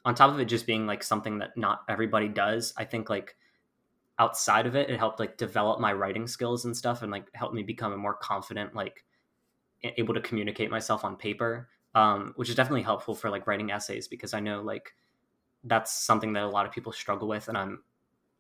on 0.05 0.15
top 0.15 0.31
of 0.31 0.41
it 0.41 0.47
just 0.47 0.67
being 0.67 0.87
like 0.87 1.03
something 1.03 1.39
that 1.39 1.57
not 1.57 1.83
everybody 1.89 2.29
does, 2.29 2.73
I 2.77 2.85
think 2.85 3.11
like 3.11 3.37
outside 4.19 4.67
of 4.67 4.77
it, 4.77 4.91
it 4.91 4.99
helped 4.99 5.21
like 5.21 5.37
develop 5.37 5.81
my 5.81 5.93
writing 5.93 6.27
skills 6.27 6.65
and 6.65 6.77
stuff, 6.77 7.03
and 7.03 7.11
like 7.11 7.27
helped 7.35 7.55
me 7.55 7.63
become 7.63 7.93
a 7.93 7.97
more 7.97 8.15
confident, 8.15 8.75
like 8.75 9.05
able 9.83 10.15
to 10.15 10.21
communicate 10.21 10.71
myself 10.71 11.05
on 11.05 11.17
paper, 11.17 11.69
um, 11.95 12.33
which 12.37 12.49
is 12.49 12.55
definitely 12.55 12.83
helpful 12.83 13.15
for 13.15 13.31
like 13.31 13.47
writing 13.47 13.71
essays 13.71 14.09
because 14.09 14.35
I 14.35 14.41
know 14.41 14.63
like 14.63 14.95
that's 15.65 15.93
something 15.93 16.33
that 16.35 16.45
a 16.45 16.49
lot 16.49 16.67
of 16.67 16.73
people 16.73 16.93
struggle 16.93 17.29
with, 17.29 17.49
and 17.49 17.57
I'm 17.57 17.83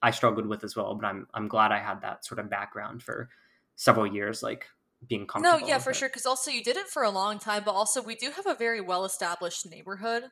I 0.02 0.10
struggled 0.10 0.46
with 0.46 0.64
as 0.64 0.76
well. 0.76 0.94
But 0.94 1.06
I'm 1.06 1.26
I'm 1.34 1.48
glad 1.48 1.72
I 1.72 1.78
had 1.78 2.02
that 2.02 2.24
sort 2.24 2.38
of 2.38 2.48
background 2.48 3.02
for 3.02 3.28
several 3.76 4.06
years, 4.06 4.42
like 4.42 4.66
being 5.08 5.26
comfortable. 5.26 5.60
No, 5.60 5.66
yeah, 5.66 5.78
for 5.78 5.90
it. 5.90 5.96
sure. 5.96 6.08
Because 6.08 6.26
also 6.26 6.50
you 6.50 6.62
did 6.62 6.76
it 6.76 6.88
for 6.88 7.02
a 7.02 7.10
long 7.10 7.38
time, 7.38 7.62
but 7.64 7.72
also 7.72 8.02
we 8.02 8.14
do 8.14 8.30
have 8.30 8.46
a 8.46 8.54
very 8.54 8.80
well 8.80 9.04
established 9.04 9.68
neighborhood. 9.70 10.24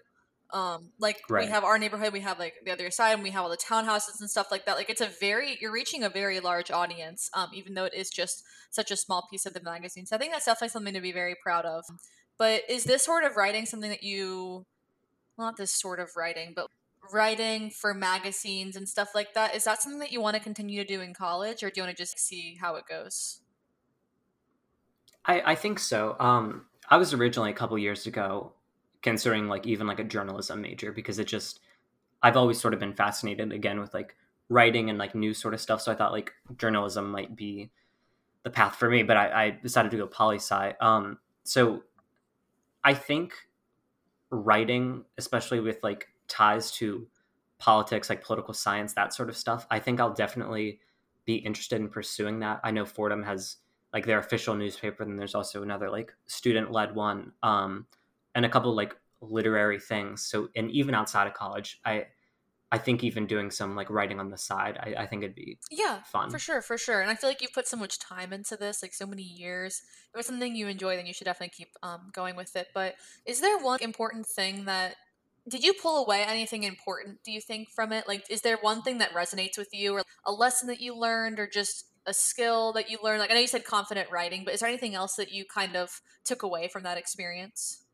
Um, 0.50 0.93
like 0.99 1.19
Right. 1.28 1.37
we 1.37 1.47
have 1.49 1.62
our 1.64 1.78
neighborhood, 1.78 2.12
we 2.12 2.21
have 2.21 2.38
like 2.38 2.55
the 2.64 2.71
other 2.73 2.90
side, 2.90 3.12
and 3.12 3.23
we 3.23 3.31
have 3.31 3.45
all 3.45 3.50
the 3.50 3.57
townhouses 3.59 4.21
and 4.21 4.31
stuff 4.31 4.50
like 4.50 4.64
that. 4.64 4.76
Like 4.76 4.88
it's 4.88 5.00
a 5.02 5.11
very 5.21 5.59
you're 5.61 5.73
reaching 5.73 6.02
a 6.05 6.09
very 6.09 6.40
large 6.40 6.71
audience, 6.71 7.31
um, 7.35 7.50
even 7.52 7.75
though 7.75 7.85
it 7.85 7.95
is 7.95 8.11
just 8.11 8.45
such 8.71 8.90
a 8.90 8.97
small 8.97 9.26
piece 9.31 9.45
of 9.47 9.52
the 9.55 9.62
magazine. 9.62 10.07
So 10.07 10.17
I 10.17 10.19
think 10.19 10.33
that's 10.33 10.47
definitely 10.47 10.71
something 10.71 10.95
to 10.95 11.00
be 11.02 11.12
very 11.12 11.35
proud 11.43 11.67
of. 11.67 11.85
But 12.38 12.62
is 12.69 12.85
this 12.85 13.02
sort 13.05 13.25
of 13.25 13.37
writing 13.37 13.67
something 13.67 13.90
that 13.90 14.02
you, 14.02 14.64
well, 15.37 15.49
not 15.49 15.57
this 15.57 15.73
sort 15.73 16.00
of 16.00 16.11
writing, 16.17 16.52
but 16.55 16.69
writing 17.12 17.71
for 17.71 17.95
magazines 17.95 18.76
and 18.76 18.88
stuff 18.88 19.11
like 19.14 19.35
that? 19.35 19.55
Is 19.55 19.64
that 19.64 19.83
something 19.83 20.00
that 20.00 20.12
you 20.12 20.21
want 20.21 20.37
to 20.37 20.43
continue 20.43 20.83
to 20.83 20.87
do 20.88 21.00
in 21.00 21.14
college, 21.14 21.62
or 21.62 21.71
do 21.71 21.81
you 21.81 21.85
want 21.87 21.97
to 21.97 22.02
just 22.02 22.19
see 22.19 22.57
how 22.61 22.76
it 22.76 22.87
goes? 22.88 23.40
I, 25.25 25.52
I 25.52 25.55
think 25.55 25.78
so. 25.78 26.17
Um, 26.19 26.67
I 26.88 26.97
was 26.97 27.12
originally 27.12 27.50
a 27.50 27.55
couple 27.55 27.78
years 27.78 28.07
ago 28.07 28.52
considering 29.02 29.49
like 29.49 29.67
even 29.67 29.87
like 29.87 30.00
a 30.00 30.05
journalism 30.05 30.61
major 30.61 30.93
because 30.93 31.19
it 31.19 31.26
just 31.26 31.61
I've 32.23 32.37
always 32.37 32.61
sort 32.61 32.75
of 32.75 32.81
been 32.81 32.95
fascinated 32.95 33.52
again 33.52 33.78
with 33.81 33.95
like 33.95 34.17
writing 34.49 34.90
and 34.90 34.99
like 34.99 35.14
news 35.14 35.38
sort 35.38 35.55
of 35.55 35.61
stuff. 35.61 35.81
So 35.81 35.93
I 35.93 35.95
thought 35.95 36.12
like 36.12 36.33
journalism 36.57 37.11
might 37.11 37.37
be 37.37 37.71
the 38.43 38.50
path 38.50 38.76
for 38.76 38.88
me, 38.90 39.02
but 39.02 39.17
I, 39.17 39.45
I 39.45 39.50
decided 39.50 39.90
to 39.93 39.97
go 39.97 40.07
poli 40.07 40.37
sci. 40.37 40.75
Um, 40.81 41.19
so 41.45 41.83
I 42.83 42.95
think 42.95 43.35
writing, 44.31 45.05
especially 45.17 45.61
with 45.61 45.78
like 45.83 46.09
ties 46.26 46.71
to 46.73 47.07
politics, 47.59 48.09
like 48.09 48.23
political 48.25 48.55
science, 48.55 48.95
that 48.95 49.14
sort 49.14 49.28
of 49.28 49.37
stuff, 49.37 49.67
I 49.71 49.78
think 49.78 50.00
I'll 50.00 50.12
definitely 50.14 50.81
be 51.25 51.37
interested 51.37 51.81
in 51.81 51.88
pursuing 51.88 52.40
that. 52.40 52.61
I 52.64 52.71
know 52.71 52.85
Fordham 52.85 53.23
has 53.23 53.57
like 53.93 54.07
their 54.07 54.19
official 54.19 54.55
newspaper, 54.55 55.02
and 55.02 55.19
there's 55.19 55.35
also 55.35 55.62
another 55.62 55.90
like 55.90 56.14
student 56.26 56.71
led 56.71 56.95
one, 56.95 57.33
um, 57.43 57.87
and 58.38 58.47
a 58.47 58.49
couple 58.49 58.75
like 58.75 58.97
literary 59.21 59.80
things. 59.80 60.25
So, 60.26 60.49
and 60.57 60.71
even 60.71 60.95
outside 60.95 61.26
of 61.26 61.35
college, 61.35 61.80
I 61.85 62.07
I 62.73 62.78
think 62.78 63.04
even 63.04 63.26
doing 63.26 63.50
some 63.50 63.76
like 63.76 63.90
writing 63.90 64.21
on 64.21 64.30
the 64.30 64.38
side, 64.38 64.78
I, 64.80 65.04
I 65.04 65.07
think 65.07 65.25
it'd 65.25 65.37
be 65.37 65.61
Yeah, 65.71 66.02
fun. 66.04 66.30
for 66.30 66.38
sure, 66.38 66.62
for 66.62 66.78
sure. 66.78 67.00
And 67.02 67.11
I 67.11 67.14
feel 67.14 67.28
like 67.28 67.42
you've 67.42 67.52
put 67.52 67.68
so 67.68 67.76
much 67.76 67.99
time 67.99 68.33
into 68.33 68.57
this, 68.57 68.83
like 68.83 68.95
so 68.95 69.07
many 69.07 69.23
years. 69.23 69.83
If 70.14 70.21
it's 70.21 70.28
something 70.28 70.57
you 70.57 70.66
enjoy, 70.68 70.97
then 70.97 71.07
you 71.07 71.12
should 71.12 71.26
definitely 71.26 71.54
keep 71.57 71.68
um, 71.83 72.09
going 72.12 72.37
with 72.37 72.57
it. 72.57 72.68
But 72.75 72.95
is 73.26 73.40
there 73.40 73.59
one 73.59 73.78
important 73.83 74.26
thing 74.26 74.64
that 74.64 74.97
did 75.49 75.62
you 75.64 75.75
pull 75.75 76.04
away 76.04 76.23
anything 76.23 76.62
important? 76.62 77.23
Do 77.25 77.33
you 77.33 77.40
think 77.40 77.71
from 77.71 77.92
it? 77.92 78.07
Like, 78.09 78.30
is 78.30 78.42
there 78.42 78.59
one 78.59 78.83
thing 78.83 78.99
that 78.99 79.12
resonates 79.12 79.57
with 79.59 79.68
you, 79.73 79.95
or 79.95 80.02
a 80.26 80.33
lesson 80.33 80.68
that 80.68 80.80
you 80.80 80.95
learned, 80.95 81.38
or 81.38 81.47
just 81.47 81.87
a 82.07 82.14
skill 82.14 82.73
that 82.75 82.90
you 82.90 82.99
learned? 83.02 83.21
Like, 83.21 83.30
I 83.30 83.35
know 83.35 83.40
you 83.40 83.47
said 83.47 83.64
confident 83.64 84.11
writing, 84.11 84.45
but 84.45 84.54
is 84.54 84.61
there 84.61 84.68
anything 84.68 84.95
else 84.95 85.16
that 85.16 85.33
you 85.33 85.45
kind 85.47 85.76
of 85.76 86.00
took 86.25 86.42
away 86.42 86.68
from 86.68 86.83
that 86.85 86.99
experience? 86.99 87.85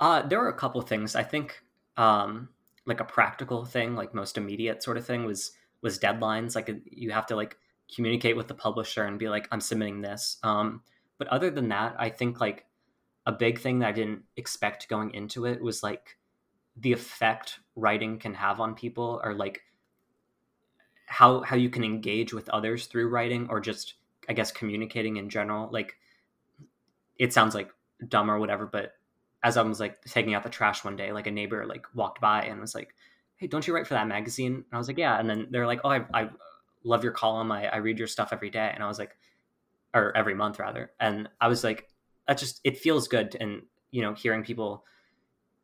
Uh, 0.00 0.22
there 0.22 0.40
were 0.40 0.48
a 0.48 0.54
couple 0.54 0.80
things. 0.80 1.14
I 1.14 1.22
think 1.22 1.62
um, 1.96 2.48
like 2.86 3.00
a 3.00 3.04
practical 3.04 3.64
thing, 3.64 3.94
like 3.94 4.14
most 4.14 4.38
immediate 4.38 4.82
sort 4.82 4.96
of 4.96 5.06
thing 5.06 5.24
was 5.24 5.52
was 5.82 5.98
deadlines. 5.98 6.54
Like 6.54 6.74
you 6.86 7.10
have 7.10 7.26
to 7.26 7.36
like 7.36 7.58
communicate 7.94 8.36
with 8.36 8.48
the 8.48 8.54
publisher 8.54 9.04
and 9.04 9.18
be 9.18 9.28
like, 9.28 9.46
I'm 9.50 9.60
submitting 9.60 10.00
this. 10.00 10.38
Um, 10.42 10.82
but 11.18 11.28
other 11.28 11.50
than 11.50 11.68
that, 11.68 11.96
I 11.98 12.08
think 12.08 12.40
like 12.40 12.66
a 13.26 13.32
big 13.32 13.58
thing 13.58 13.80
that 13.80 13.88
I 13.88 13.92
didn't 13.92 14.22
expect 14.36 14.88
going 14.88 15.12
into 15.12 15.44
it 15.44 15.62
was 15.62 15.82
like 15.82 16.16
the 16.76 16.92
effect 16.92 17.58
writing 17.76 18.18
can 18.18 18.32
have 18.34 18.60
on 18.60 18.74
people, 18.74 19.20
or 19.22 19.34
like 19.34 19.60
how 21.06 21.42
how 21.42 21.56
you 21.56 21.68
can 21.68 21.84
engage 21.84 22.32
with 22.32 22.48
others 22.48 22.86
through 22.86 23.10
writing, 23.10 23.48
or 23.50 23.60
just 23.60 23.94
I 24.28 24.32
guess 24.32 24.50
communicating 24.50 25.16
in 25.18 25.28
general. 25.28 25.68
Like 25.70 25.96
it 27.18 27.34
sounds 27.34 27.54
like 27.54 27.70
dumb 28.08 28.30
or 28.30 28.38
whatever, 28.38 28.64
but 28.64 28.94
as 29.42 29.56
I 29.56 29.62
was 29.62 29.80
like 29.80 30.02
taking 30.04 30.34
out 30.34 30.42
the 30.42 30.48
trash 30.48 30.84
one 30.84 30.96
day, 30.96 31.12
like 31.12 31.26
a 31.26 31.30
neighbor 31.30 31.66
like 31.66 31.86
walked 31.94 32.20
by 32.20 32.42
and 32.42 32.60
was 32.60 32.74
like, 32.74 32.94
"Hey, 33.36 33.46
don't 33.46 33.66
you 33.66 33.74
write 33.74 33.86
for 33.86 33.94
that 33.94 34.08
magazine?" 34.08 34.54
And 34.54 34.64
I 34.72 34.78
was 34.78 34.88
like, 34.88 34.98
"Yeah." 34.98 35.18
And 35.18 35.28
then 35.28 35.48
they're 35.50 35.66
like, 35.66 35.80
"Oh, 35.84 35.90
I, 35.90 36.04
I 36.12 36.30
love 36.84 37.04
your 37.04 37.12
column. 37.12 37.50
I, 37.52 37.66
I 37.68 37.76
read 37.76 37.98
your 37.98 38.08
stuff 38.08 38.32
every 38.32 38.50
day." 38.50 38.70
And 38.74 38.82
I 38.82 38.88
was 38.88 38.98
like, 38.98 39.16
or 39.94 40.16
every 40.16 40.34
month 40.34 40.58
rather. 40.58 40.92
And 41.00 41.28
I 41.40 41.48
was 41.48 41.64
like, 41.64 41.88
that 42.28 42.38
just 42.38 42.60
it 42.64 42.78
feels 42.78 43.08
good, 43.08 43.36
and 43.40 43.62
you 43.90 44.02
know, 44.02 44.14
hearing 44.14 44.44
people 44.44 44.84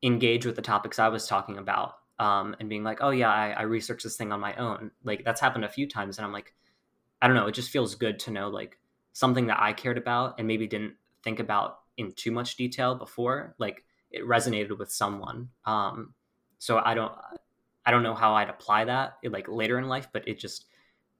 engage 0.02 0.46
with 0.46 0.56
the 0.56 0.62
topics 0.62 0.98
I 0.98 1.08
was 1.08 1.26
talking 1.26 1.58
about, 1.58 1.94
um, 2.18 2.56
and 2.58 2.68
being 2.68 2.84
like, 2.84 2.98
"Oh 3.02 3.10
yeah, 3.10 3.30
I, 3.30 3.50
I 3.50 3.62
researched 3.62 4.04
this 4.04 4.16
thing 4.16 4.32
on 4.32 4.40
my 4.40 4.54
own." 4.56 4.90
Like 5.04 5.24
that's 5.24 5.40
happened 5.40 5.64
a 5.64 5.68
few 5.68 5.88
times, 5.88 6.18
and 6.18 6.26
I'm 6.26 6.32
like, 6.32 6.54
I 7.20 7.26
don't 7.26 7.36
know. 7.36 7.46
It 7.46 7.54
just 7.54 7.70
feels 7.70 7.94
good 7.94 8.18
to 8.20 8.30
know 8.30 8.48
like 8.48 8.78
something 9.12 9.46
that 9.46 9.60
I 9.60 9.72
cared 9.72 9.98
about 9.98 10.34
and 10.38 10.48
maybe 10.48 10.66
didn't 10.66 10.94
think 11.22 11.40
about 11.40 11.80
in 11.96 12.12
too 12.12 12.30
much 12.30 12.56
detail 12.56 12.94
before 12.94 13.54
like 13.58 13.84
it 14.10 14.24
resonated 14.24 14.78
with 14.78 14.90
someone 14.90 15.48
um 15.64 16.14
so 16.58 16.80
i 16.84 16.94
don't 16.94 17.12
i 17.84 17.90
don't 17.90 18.02
know 18.02 18.14
how 18.14 18.34
i'd 18.34 18.50
apply 18.50 18.84
that 18.84 19.14
like 19.24 19.48
later 19.48 19.78
in 19.78 19.88
life 19.88 20.08
but 20.12 20.26
it 20.28 20.38
just 20.38 20.66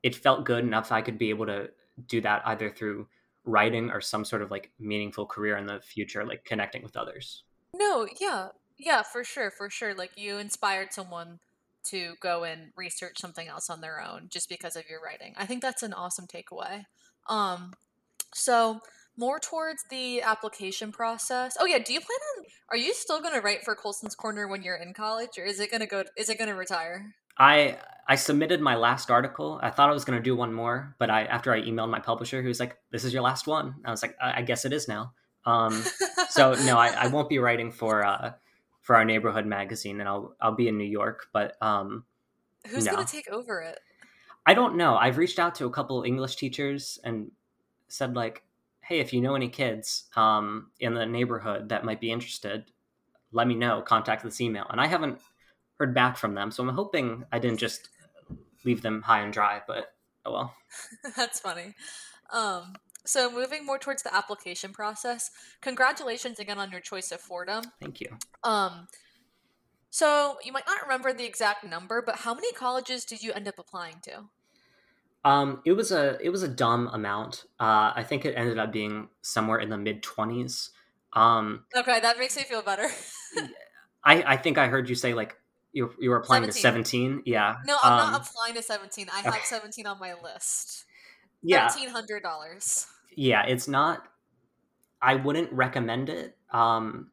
it 0.03 0.15
felt 0.15 0.45
good 0.45 0.65
enough 0.65 0.93
i 0.93 1.01
could 1.03 1.19
be 1.19 1.31
able 1.31 1.47
to 1.47 1.69
do 2.07 2.21
that 2.21 2.43
either 2.47 2.71
through 2.71 3.07
writing 3.45 3.91
or 3.91 4.01
some 4.01 4.25
sort 4.25 4.43
of 4.43 4.51
like 4.51 4.71
meaningful 4.79 5.25
career 5.25 5.57
in 5.57 5.67
the 5.67 5.81
future 5.81 6.25
like 6.25 6.45
connecting 6.45 6.83
with 6.83 6.97
others 6.97 7.45
No, 7.79 8.07
yeah, 8.21 8.49
yeah, 8.79 9.03
for 9.03 9.25
sure, 9.25 9.51
for 9.51 9.71
sure. 9.71 9.95
Like 9.95 10.13
you 10.17 10.39
inspired 10.39 10.93
someone 10.93 11.41
to 11.91 12.15
go 12.21 12.45
and 12.45 12.73
research 12.77 13.19
something 13.21 13.47
else 13.49 13.71
on 13.71 13.81
their 13.81 14.01
own 14.01 14.29
just 14.29 14.49
because 14.49 14.77
of 14.77 14.89
your 14.89 15.01
writing. 15.01 15.35
I 15.37 15.47
think 15.47 15.63
that's 15.63 15.83
an 15.83 15.93
awesome 15.93 16.27
takeaway. 16.27 16.85
Um, 17.29 17.75
so 18.35 18.81
more 19.17 19.39
towards 19.39 19.85
the 19.91 20.23
application 20.23 20.93
process. 20.93 21.57
Oh 21.59 21.67
yeah, 21.67 21.79
do 21.79 21.93
you 21.93 22.01
plan 22.01 22.19
on? 22.39 22.45
Are 22.71 22.77
you 22.77 22.95
still 22.95 23.21
going 23.21 23.35
to 23.35 23.41
write 23.41 23.65
for 23.65 23.75
Kolson's 23.75 24.15
Corner 24.15 24.49
when 24.49 24.63
you're 24.63 24.77
in 24.77 24.95
college, 24.95 25.39
or 25.39 25.45
is 25.45 25.61
it 25.61 25.71
going 25.71 25.81
to 25.81 25.87
go? 25.87 26.05
Is 26.17 26.29
it 26.29 26.39
going 26.39 26.51
to 26.51 26.57
retire? 26.57 27.15
i 27.39 27.77
i 28.09 28.15
submitted 28.15 28.61
my 28.61 28.77
last 28.77 29.11
article 29.11 29.59
i 29.63 29.71
thought 29.71 29.89
i 29.89 29.93
was 29.93 30.05
going 30.05 30.19
to 30.19 30.23
do 30.23 30.35
one 30.35 30.53
more 30.53 30.95
but 30.99 31.11
i 31.11 31.25
after 31.25 31.53
i 31.53 31.61
emailed 31.61 31.91
my 31.91 32.01
publisher 32.01 32.41
he 32.41 32.49
was 32.49 32.61
like 32.61 32.79
this 32.91 33.05
is 33.05 33.13
your 33.13 33.23
last 33.23 33.47
one 33.47 33.75
i 33.85 33.91
was 33.91 34.03
like 34.03 34.17
i, 34.21 34.39
I 34.39 34.43
guess 34.43 34.65
it 34.65 34.73
is 34.73 34.89
now 34.89 35.13
um 35.45 35.73
so 36.31 36.55
no 36.65 36.77
I, 36.79 36.89
I 36.89 37.07
won't 37.09 37.29
be 37.29 37.39
writing 37.39 37.71
for 37.71 38.05
uh 38.05 38.33
for 38.81 38.97
our 38.97 39.05
neighborhood 39.05 39.47
magazine 39.47 40.01
and 40.01 40.09
i'll 40.09 40.35
i'll 40.41 40.55
be 40.55 40.69
in 40.69 40.79
new 40.79 40.85
york 40.85 41.27
but 41.33 41.61
um 41.63 42.05
who's 42.69 42.87
no. 42.87 42.93
going 42.93 43.07
to 43.07 43.13
take 43.13 43.29
over 43.29 43.61
it? 43.61 43.79
i 44.47 44.55
don't 44.55 44.77
know 44.77 44.97
i've 44.97 45.19
reached 45.19 45.39
out 45.39 45.55
to 45.57 45.67
a 45.67 45.71
couple 45.71 46.03
english 46.03 46.37
teachers 46.37 46.99
and 47.05 47.31
said 47.89 48.15
like 48.15 48.43
hey 48.89 49.01
if 49.01 49.13
you 49.13 49.21
know 49.21 49.35
any 49.35 49.49
kids 49.49 50.05
um 50.17 50.71
in 50.81 50.95
the 50.95 51.07
neighborhood 51.07 51.69
that 51.69 51.85
might 51.85 52.01
be 52.01 52.11
interested 52.11 52.65
let 53.33 53.47
me 53.47 53.55
know 53.55 53.83
contact 53.83 54.23
this 54.23 54.41
email 54.41 54.67
and 54.71 54.81
i 54.81 54.87
haven't 54.87 55.19
heard 55.79 55.95
back 55.95 56.17
from 56.17 56.35
them 56.35 56.51
so 56.51 56.63
i'm 56.63 56.75
hoping 56.75 57.25
i 57.33 57.39
didn't 57.39 57.59
just 57.59 57.91
leave 58.65 58.83
them 58.83 59.03
high 59.03 59.21
and 59.21 59.33
dry 59.33 59.61
but 59.67 59.93
oh 60.25 60.33
well 60.33 60.55
That's 61.17 61.41
funny. 61.41 61.75
Um, 62.33 62.75
so 63.05 63.31
moving 63.31 63.65
more 63.65 63.79
towards 63.79 64.03
the 64.03 64.15
application 64.15 64.73
process. 64.73 65.31
Congratulations 65.61 66.39
again 66.41 66.59
on 66.59 66.71
your 66.73 66.81
choice 66.81 67.13
of 67.13 67.21
Fordham. 67.21 67.65
thank 67.81 68.01
you 68.01 68.09
Um, 68.43 68.89
so 69.91 70.37
you 70.45 70.53
might 70.53 70.67
not 70.67 70.83
remember 70.83 71.13
the 71.13 71.25
exact 71.25 71.65
number, 71.65 72.03
but 72.05 72.17
how 72.17 72.35
many 72.35 72.53
colleges 72.53 73.05
did 73.05 73.23
you 73.23 73.33
end 73.33 73.49
up 73.49 73.59
applying 73.59 73.97
to? 74.03 74.25
Um, 75.25 75.61
it 75.65 75.73
was 75.73 75.91
a 75.91 76.19
it 76.23 76.31
was 76.31 76.43
a 76.43 76.49
dumb 76.49 76.89
amount. 76.93 77.45
Uh, 77.59 77.93
I 77.95 78.05
think 78.07 78.25
it 78.25 78.35
ended 78.37 78.59
up 78.59 78.73
being 78.73 79.09
somewhere 79.23 79.59
in 79.59 79.71
the 79.71 79.79
mid 79.79 80.03
twenties. 80.03 80.71
Um, 81.13 81.65
Okay, 81.75 81.99
that 82.01 82.19
makes 82.19 82.37
me 82.37 82.43
feel 82.43 82.63
better. 82.63 82.87
I 84.05 84.23
I 84.23 84.37
think 84.37 84.59
I 84.59 84.69
heard 84.69 84.89
you 84.89 84.95
say 84.95 85.15
like 85.15 85.37
You 85.73 85.93
you 85.99 86.11
were 86.11 86.17
applying 86.17 86.43
17. 86.43 86.53
to 86.55 86.61
seventeen. 86.61 87.23
Yeah. 87.27 87.57
No, 87.67 87.77
I'm 87.83 87.93
um, 87.93 88.13
not 88.13 88.21
applying 88.23 88.55
to 88.55 88.63
seventeen. 88.63 89.09
I 89.13 89.21
have 89.21 89.35
okay. 89.35 89.43
seventeen 89.45 89.87
on 89.87 89.99
my 89.99 90.15
list. 90.23 90.85
Yeah. 91.43 91.69
Thirteen 91.69 91.89
hundred 91.89 92.23
dollars. 92.23 92.87
Yeah, 93.17 93.45
it's 93.47 93.67
not. 93.67 94.07
I 95.01 95.17
wouldn't 95.17 95.53
recommend 95.53 96.09
it. 96.09 96.37
Um, 96.51 97.11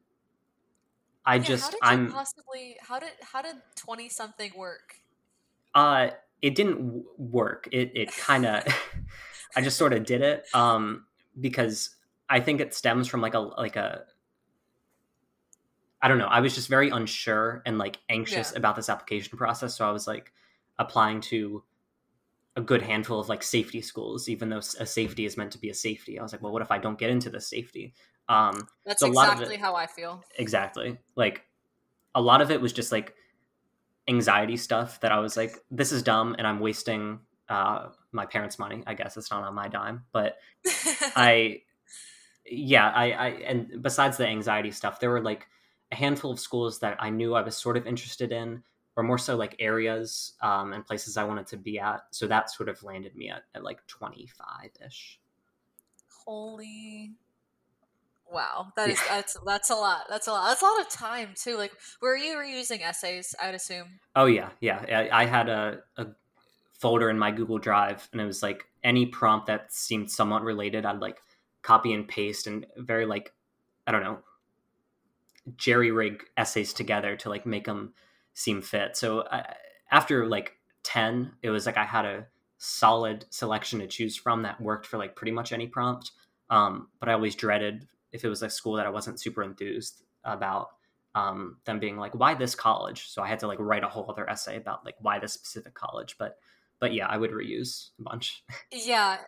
I 1.26 1.36
yeah, 1.36 1.42
just 1.42 1.74
I'm 1.82 2.12
possibly 2.12 2.76
how 2.80 2.98
did 3.00 3.12
how 3.22 3.42
did 3.42 3.56
twenty 3.76 4.08
something 4.08 4.52
work? 4.56 4.96
Uh, 5.74 6.10
it 6.44 6.54
didn't 6.54 7.02
work. 7.16 7.68
It 7.72 7.92
it 7.94 8.14
kind 8.14 8.44
of. 8.44 8.64
I 9.56 9.62
just 9.62 9.78
sort 9.78 9.92
of 9.92 10.04
did 10.04 10.20
it. 10.20 10.44
Um, 10.52 11.06
because 11.40 11.96
I 12.28 12.40
think 12.40 12.60
it 12.60 12.74
stems 12.74 13.08
from 13.08 13.22
like 13.22 13.34
a 13.34 13.40
like 13.40 13.76
a 13.76 14.02
I 16.02 16.08
don't 16.08 16.18
know. 16.18 16.26
I 16.26 16.40
was 16.40 16.54
just 16.54 16.68
very 16.68 16.90
unsure 16.90 17.62
and 17.64 17.78
like 17.78 17.98
anxious 18.10 18.52
yeah. 18.52 18.58
about 18.58 18.76
this 18.76 18.90
application 18.90 19.38
process, 19.38 19.74
so 19.74 19.88
I 19.88 19.90
was 19.90 20.06
like 20.06 20.32
applying 20.78 21.22
to 21.22 21.64
a 22.56 22.60
good 22.60 22.82
handful 22.82 23.18
of 23.18 23.30
like 23.30 23.42
safety 23.42 23.80
schools, 23.80 24.28
even 24.28 24.50
though 24.50 24.58
a 24.58 24.86
safety 24.86 25.24
is 25.24 25.38
meant 25.38 25.52
to 25.52 25.58
be 25.58 25.70
a 25.70 25.74
safety. 25.74 26.18
I 26.18 26.22
was 26.22 26.32
like, 26.32 26.42
well, 26.42 26.52
what 26.52 26.62
if 26.62 26.70
I 26.70 26.76
don't 26.78 26.98
get 26.98 27.08
into 27.08 27.30
this 27.30 27.48
safety? 27.48 27.94
Um, 28.28 28.68
That's 28.84 29.00
so 29.00 29.06
exactly 29.06 29.54
it, 29.54 29.60
how 29.60 29.74
I 29.74 29.86
feel. 29.86 30.22
Exactly. 30.38 30.98
Like 31.16 31.46
a 32.14 32.20
lot 32.20 32.42
of 32.42 32.50
it 32.50 32.60
was 32.60 32.72
just 32.74 32.92
like 32.92 33.14
anxiety 34.08 34.56
stuff 34.56 35.00
that 35.00 35.12
I 35.12 35.18
was 35.18 35.36
like, 35.36 35.58
this 35.70 35.92
is 35.92 36.02
dumb, 36.02 36.34
and 36.38 36.46
I'm 36.46 36.60
wasting 36.60 37.20
uh, 37.48 37.88
my 38.12 38.26
parents' 38.26 38.58
money. 38.58 38.82
I 38.86 38.94
guess 38.94 39.16
it's 39.16 39.30
not 39.30 39.44
on 39.44 39.54
my 39.54 39.68
dime, 39.68 40.04
but 40.12 40.36
I, 41.16 41.62
yeah, 42.46 42.90
I, 42.90 43.12
I, 43.12 43.28
and 43.28 43.82
besides 43.82 44.16
the 44.16 44.26
anxiety 44.26 44.70
stuff, 44.70 45.00
there 45.00 45.10
were 45.10 45.22
like 45.22 45.46
a 45.92 45.96
handful 45.96 46.30
of 46.30 46.40
schools 46.40 46.80
that 46.80 46.96
I 47.00 47.10
knew 47.10 47.34
I 47.34 47.42
was 47.42 47.56
sort 47.56 47.76
of 47.76 47.86
interested 47.86 48.32
in, 48.32 48.62
or 48.96 49.02
more 49.02 49.18
so 49.18 49.36
like 49.36 49.56
areas 49.58 50.34
um, 50.40 50.72
and 50.72 50.86
places 50.86 51.16
I 51.16 51.24
wanted 51.24 51.46
to 51.48 51.56
be 51.56 51.78
at. 51.78 52.02
So 52.12 52.26
that 52.28 52.50
sort 52.50 52.68
of 52.68 52.82
landed 52.82 53.16
me 53.16 53.30
at, 53.30 53.42
at 53.54 53.64
like 53.64 53.84
25 53.86 54.70
ish. 54.86 55.20
Holy 56.24 57.12
wow 58.32 58.66
that 58.76 58.88
is 58.88 59.00
that's 59.08 59.36
that's 59.46 59.70
a 59.70 59.74
lot 59.74 60.04
that's 60.08 60.26
a 60.26 60.30
lot 60.32 60.48
that's 60.48 60.62
a 60.62 60.64
lot 60.64 60.80
of 60.80 60.88
time 60.88 61.28
too 61.36 61.56
like 61.56 61.72
were 62.00 62.16
you 62.16 62.34
reusing 62.36 62.80
essays 62.80 63.34
i'd 63.42 63.54
assume 63.54 63.86
oh 64.16 64.24
yeah 64.24 64.48
yeah 64.60 65.08
i, 65.12 65.22
I 65.22 65.26
had 65.26 65.48
a, 65.48 65.80
a 65.96 66.06
folder 66.84 67.08
in 67.08 67.18
my 67.18 67.30
Google 67.30 67.58
Drive, 67.58 68.06
and 68.12 68.20
it 68.20 68.26
was 68.26 68.42
like 68.42 68.66
any 68.82 69.06
prompt 69.06 69.46
that 69.46 69.72
seemed 69.72 70.10
somewhat 70.10 70.42
related, 70.42 70.84
I'd 70.84 71.00
like 71.00 71.18
copy 71.62 71.94
and 71.94 72.06
paste 72.06 72.46
and 72.46 72.66
very 72.76 73.06
like 73.06 73.32
I 73.86 73.92
don't 73.92 74.02
know 74.02 74.18
jerry 75.56 75.90
rig 75.90 76.24
essays 76.36 76.74
together 76.74 77.16
to 77.16 77.30
like 77.30 77.46
make 77.46 77.64
them 77.64 77.94
seem 78.34 78.60
fit. 78.60 78.98
So 78.98 79.26
I, 79.30 79.54
after 79.90 80.26
like 80.26 80.58
ten, 80.82 81.32
it 81.42 81.48
was 81.48 81.64
like 81.64 81.78
I 81.78 81.84
had 81.84 82.04
a 82.04 82.26
solid 82.58 83.24
selection 83.30 83.78
to 83.78 83.86
choose 83.86 84.14
from 84.14 84.42
that 84.42 84.60
worked 84.60 84.84
for 84.84 84.98
like 84.98 85.16
pretty 85.16 85.32
much 85.32 85.52
any 85.52 85.66
prompt. 85.66 86.10
Um, 86.50 86.88
but 87.00 87.08
I 87.08 87.14
always 87.14 87.34
dreaded 87.34 87.86
if 88.14 88.24
it 88.24 88.28
was 88.28 88.42
a 88.42 88.48
school 88.48 88.74
that 88.74 88.86
I 88.86 88.90
wasn't 88.90 89.20
super 89.20 89.42
enthused 89.42 90.04
about 90.22 90.68
um, 91.16 91.58
them 91.64 91.80
being 91.80 91.96
like, 91.96 92.14
why 92.14 92.34
this 92.34 92.54
college? 92.54 93.08
So 93.08 93.22
I 93.22 93.26
had 93.26 93.40
to 93.40 93.48
like 93.48 93.58
write 93.58 93.82
a 93.82 93.88
whole 93.88 94.08
other 94.08 94.28
essay 94.30 94.56
about 94.56 94.84
like 94.84 94.94
why 95.00 95.18
this 95.18 95.32
specific 95.32 95.74
college. 95.74 96.16
But 96.16 96.38
but 96.78 96.94
yeah, 96.94 97.06
I 97.06 97.18
would 97.18 97.32
reuse 97.32 97.90
a 97.98 98.02
bunch. 98.02 98.42
yeah. 98.72 99.18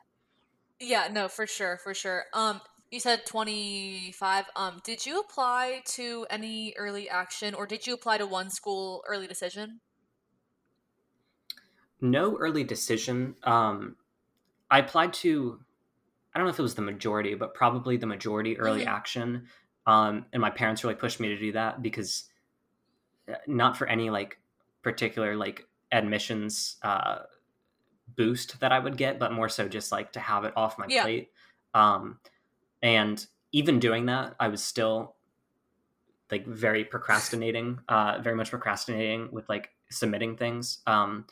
Yeah, 0.80 1.08
no, 1.10 1.28
for 1.28 1.46
sure, 1.46 1.78
for 1.82 1.94
sure. 1.94 2.24
Um 2.32 2.60
you 2.90 3.00
said 3.00 3.26
25. 3.26 4.44
Um 4.54 4.80
did 4.84 5.04
you 5.04 5.20
apply 5.20 5.82
to 5.96 6.26
any 6.30 6.74
early 6.78 7.08
action 7.08 7.54
or 7.54 7.66
did 7.66 7.86
you 7.86 7.94
apply 7.94 8.18
to 8.18 8.26
one 8.26 8.50
school 8.50 9.02
early 9.08 9.26
decision? 9.26 9.80
No 12.00 12.36
early 12.38 12.62
decision. 12.62 13.34
Um 13.42 13.96
I 14.70 14.80
applied 14.80 15.12
to 15.14 15.60
I 16.36 16.38
don't 16.38 16.46
know 16.48 16.52
if 16.52 16.58
it 16.58 16.62
was 16.62 16.74
the 16.74 16.82
majority, 16.82 17.34
but 17.34 17.54
probably 17.54 17.96
the 17.96 18.06
majority 18.06 18.58
early 18.58 18.80
mm-hmm. 18.80 18.88
action. 18.88 19.46
Um 19.86 20.26
and 20.34 20.42
my 20.42 20.50
parents 20.50 20.84
really 20.84 20.96
pushed 20.96 21.18
me 21.18 21.28
to 21.28 21.38
do 21.38 21.52
that 21.52 21.80
because 21.80 22.24
uh, 23.26 23.36
not 23.46 23.78
for 23.78 23.86
any 23.86 24.10
like 24.10 24.38
particular 24.82 25.34
like 25.34 25.66
admissions 25.90 26.76
uh 26.82 27.20
boost 28.14 28.60
that 28.60 28.72
I 28.72 28.78
would 28.78 28.98
get, 28.98 29.18
but 29.18 29.32
more 29.32 29.48
so 29.48 29.66
just 29.66 29.90
like 29.90 30.12
to 30.12 30.20
have 30.20 30.44
it 30.44 30.52
off 30.56 30.78
my 30.78 30.86
yeah. 30.88 31.02
plate. 31.02 31.30
Um, 31.74 32.18
and 32.82 33.24
even 33.52 33.80
doing 33.80 34.06
that, 34.06 34.36
I 34.38 34.48
was 34.48 34.62
still 34.62 35.16
like 36.30 36.46
very 36.46 36.84
procrastinating, 36.84 37.80
uh, 37.88 38.18
very 38.20 38.36
much 38.36 38.50
procrastinating 38.50 39.28
with 39.32 39.48
like 39.48 39.70
submitting 39.90 40.36
things. 40.36 40.78
Um, 40.86 41.26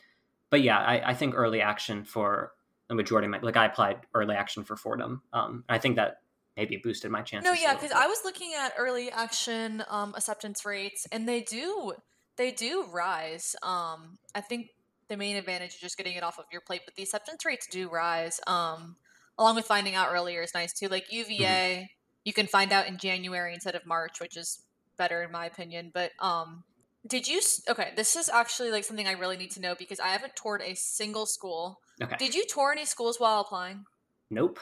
but 0.49 0.61
yeah, 0.61 0.79
I, 0.79 1.11
I 1.11 1.13
think 1.13 1.35
early 1.35 1.61
action 1.61 2.03
for 2.03 2.51
the 2.87 2.95
majority 2.95 3.25
of 3.25 3.31
my 3.31 3.39
like 3.39 3.57
I 3.57 3.65
applied 3.65 3.97
early 4.13 4.35
action 4.35 4.63
for 4.63 4.75
Fordham. 4.75 5.21
Um, 5.33 5.63
I 5.69 5.77
think 5.77 5.95
that 5.95 6.17
maybe 6.55 6.77
boosted 6.77 7.11
my 7.11 7.21
chances. 7.21 7.49
No, 7.49 7.53
yeah, 7.53 7.73
because 7.73 7.91
I 7.91 8.07
was 8.07 8.19
looking 8.23 8.53
at 8.57 8.73
early 8.77 9.11
action 9.11 9.83
um, 9.89 10.13
acceptance 10.15 10.65
rates, 10.65 11.07
and 11.11 11.27
they 11.27 11.41
do 11.41 11.93
they 12.37 12.51
do 12.51 12.85
rise. 12.91 13.55
Um, 13.63 14.17
I 14.33 14.41
think 14.41 14.69
the 15.07 15.17
main 15.17 15.35
advantage 15.35 15.75
is 15.75 15.79
just 15.79 15.97
getting 15.97 16.13
it 16.15 16.23
off 16.23 16.39
of 16.39 16.45
your 16.51 16.61
plate, 16.61 16.81
but 16.85 16.95
the 16.95 17.03
acceptance 17.03 17.45
rates 17.45 17.67
do 17.67 17.89
rise. 17.89 18.39
Um, 18.47 18.95
along 19.37 19.55
with 19.55 19.65
finding 19.65 19.95
out 19.95 20.09
earlier 20.11 20.41
is 20.41 20.53
nice 20.53 20.73
too. 20.73 20.87
Like 20.87 21.11
UVA, 21.11 21.43
mm-hmm. 21.43 21.83
you 22.23 22.33
can 22.33 22.47
find 22.47 22.71
out 22.71 22.87
in 22.87 22.97
January 22.97 23.53
instead 23.53 23.75
of 23.75 23.85
March, 23.85 24.19
which 24.19 24.37
is 24.37 24.61
better 24.97 25.21
in 25.23 25.31
my 25.31 25.45
opinion. 25.45 25.91
But 25.93 26.11
um, 26.19 26.63
did 27.07 27.27
you? 27.27 27.41
Okay, 27.69 27.91
this 27.95 28.15
is 28.15 28.29
actually 28.29 28.71
like 28.71 28.83
something 28.83 29.07
I 29.07 29.13
really 29.13 29.37
need 29.37 29.51
to 29.51 29.61
know 29.61 29.75
because 29.77 29.99
I 29.99 30.07
haven't 30.09 30.35
toured 30.35 30.61
a 30.61 30.75
single 30.75 31.25
school. 31.25 31.79
Okay. 32.01 32.15
Did 32.17 32.35
you 32.35 32.45
tour 32.47 32.71
any 32.71 32.85
schools 32.85 33.19
while 33.19 33.41
applying? 33.41 33.85
Nope. 34.29 34.59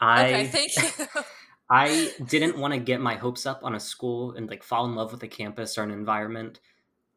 I 0.00 0.24
okay, 0.24 0.46
thank 0.46 0.76
you. 0.76 1.06
I 1.70 2.12
didn't 2.26 2.58
want 2.58 2.74
to 2.74 2.80
get 2.80 3.00
my 3.00 3.14
hopes 3.14 3.46
up 3.46 3.60
on 3.62 3.74
a 3.74 3.80
school 3.80 4.32
and 4.32 4.48
like 4.48 4.62
fall 4.62 4.86
in 4.86 4.94
love 4.94 5.12
with 5.12 5.22
a 5.22 5.28
campus 5.28 5.78
or 5.78 5.82
an 5.82 5.90
environment. 5.90 6.60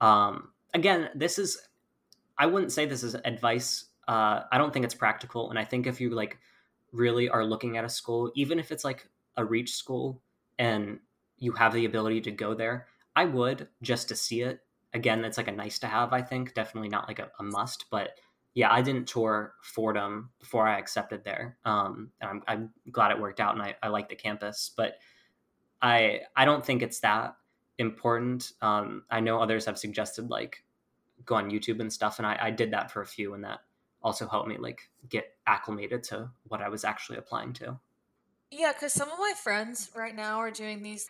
Um, 0.01 0.49
again, 0.73 1.09
this 1.15 1.39
is 1.39 1.57
I 2.37 2.45
wouldn't 2.45 2.71
say 2.71 2.85
this 2.85 3.03
is 3.03 3.15
advice. 3.15 3.85
Uh, 4.07 4.41
I 4.51 4.57
don't 4.57 4.73
think 4.73 4.85
it's 4.85 4.93
practical, 4.93 5.49
and 5.49 5.57
I 5.57 5.65
think 5.65 5.87
if 5.87 6.01
you 6.01 6.09
like 6.09 6.37
really 6.91 7.29
are 7.29 7.45
looking 7.45 7.77
at 7.77 7.85
a 7.85 7.89
school, 7.89 8.31
even 8.35 8.59
if 8.59 8.71
it's 8.71 8.83
like 8.83 9.07
a 9.37 9.45
reach 9.45 9.75
school 9.75 10.21
and 10.59 10.99
you 11.37 11.51
have 11.53 11.73
the 11.73 11.85
ability 11.85 12.21
to 12.21 12.31
go 12.31 12.53
there, 12.53 12.87
I 13.15 13.25
would 13.25 13.67
just 13.81 14.07
to 14.09 14.15
see 14.15 14.41
it. 14.41 14.59
Again, 14.93 15.25
it's 15.25 15.37
like 15.37 15.47
a 15.47 15.51
nice 15.51 15.79
to 15.79 15.87
have. 15.87 16.13
I 16.13 16.21
think 16.21 16.53
definitely 16.53 16.89
not 16.89 17.07
like 17.07 17.19
a, 17.19 17.31
a 17.39 17.43
must, 17.43 17.85
but 17.89 18.11
yeah, 18.53 18.71
I 18.71 18.81
didn't 18.81 19.07
tour 19.07 19.53
Fordham 19.61 20.29
before 20.39 20.67
I 20.67 20.77
accepted 20.77 21.23
there, 21.23 21.57
um, 21.65 22.11
and 22.21 22.29
I'm, 22.29 22.43
I'm 22.47 22.69
glad 22.91 23.11
it 23.11 23.19
worked 23.19 23.39
out, 23.39 23.53
and 23.53 23.61
I, 23.61 23.75
I 23.81 23.87
like 23.87 24.09
the 24.09 24.15
campus, 24.15 24.71
but 24.75 24.95
I 25.81 26.21
I 26.35 26.45
don't 26.45 26.65
think 26.65 26.81
it's 26.81 26.99
that 27.01 27.35
important. 27.77 28.51
Um, 28.61 29.03
I 29.09 29.19
know 29.19 29.39
others 29.39 29.65
have 29.65 29.77
suggested 29.77 30.29
like 30.29 30.63
go 31.25 31.35
on 31.35 31.49
YouTube 31.49 31.79
and 31.79 31.91
stuff. 31.91 32.19
And 32.19 32.25
I, 32.25 32.37
I 32.41 32.51
did 32.51 32.71
that 32.71 32.91
for 32.91 33.01
a 33.01 33.05
few, 33.05 33.33
and 33.33 33.43
that 33.43 33.59
also 34.01 34.27
helped 34.27 34.49
me 34.49 34.57
like 34.57 34.89
get 35.09 35.25
acclimated 35.47 36.03
to 36.03 36.29
what 36.47 36.61
I 36.61 36.69
was 36.69 36.83
actually 36.83 37.17
applying 37.17 37.53
to. 37.53 37.79
Yeah, 38.51 38.73
because 38.73 38.93
some 38.93 39.09
of 39.09 39.17
my 39.17 39.33
friends 39.41 39.89
right 39.95 40.15
now 40.15 40.37
are 40.37 40.51
doing 40.51 40.83
these. 40.83 41.09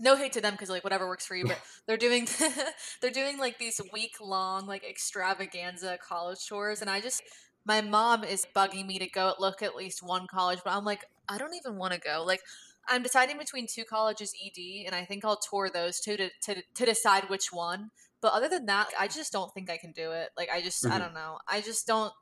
No 0.00 0.16
hate 0.16 0.32
to 0.32 0.40
them 0.40 0.52
because 0.52 0.70
like 0.70 0.84
whatever 0.84 1.06
works 1.06 1.26
for 1.26 1.34
you, 1.34 1.46
but 1.46 1.60
they're 1.86 1.96
doing 1.96 2.28
they're 3.00 3.10
doing 3.10 3.38
like 3.38 3.58
these 3.58 3.80
week 3.92 4.16
long 4.20 4.66
like 4.66 4.84
extravaganza 4.88 5.98
college 6.06 6.46
tours, 6.46 6.80
and 6.80 6.90
I 6.90 7.00
just 7.00 7.22
my 7.64 7.80
mom 7.80 8.24
is 8.24 8.46
bugging 8.54 8.86
me 8.86 8.98
to 8.98 9.08
go 9.08 9.34
look 9.38 9.62
at 9.62 9.74
least 9.74 10.02
one 10.02 10.26
college, 10.26 10.60
but 10.64 10.72
I'm 10.72 10.84
like 10.84 11.04
I 11.28 11.38
don't 11.38 11.54
even 11.54 11.76
want 11.76 11.94
to 11.94 12.00
go. 12.00 12.24
Like 12.26 12.40
I'm 12.88 13.02
deciding 13.02 13.38
between 13.38 13.66
two 13.66 13.84
colleges 13.84 14.32
ED, 14.44 14.86
and 14.86 14.94
I 14.94 15.04
think 15.04 15.24
I'll 15.24 15.36
tour 15.36 15.70
those 15.72 16.00
two 16.00 16.16
to, 16.16 16.30
to, 16.44 16.62
to 16.74 16.84
decide 16.84 17.28
which 17.28 17.52
one. 17.52 17.90
But 18.20 18.32
other 18.32 18.48
than 18.48 18.66
that, 18.66 18.88
I 18.98 19.06
just 19.06 19.32
don't 19.32 19.52
think 19.52 19.70
I 19.70 19.76
can 19.76 19.92
do 19.92 20.12
it. 20.12 20.30
Like 20.36 20.48
I 20.50 20.62
just, 20.62 20.82
mm-hmm. 20.82 20.94
I 20.94 20.98
don't 20.98 21.14
know. 21.14 21.38
I 21.46 21.60
just 21.60 21.86
don't. 21.86 22.12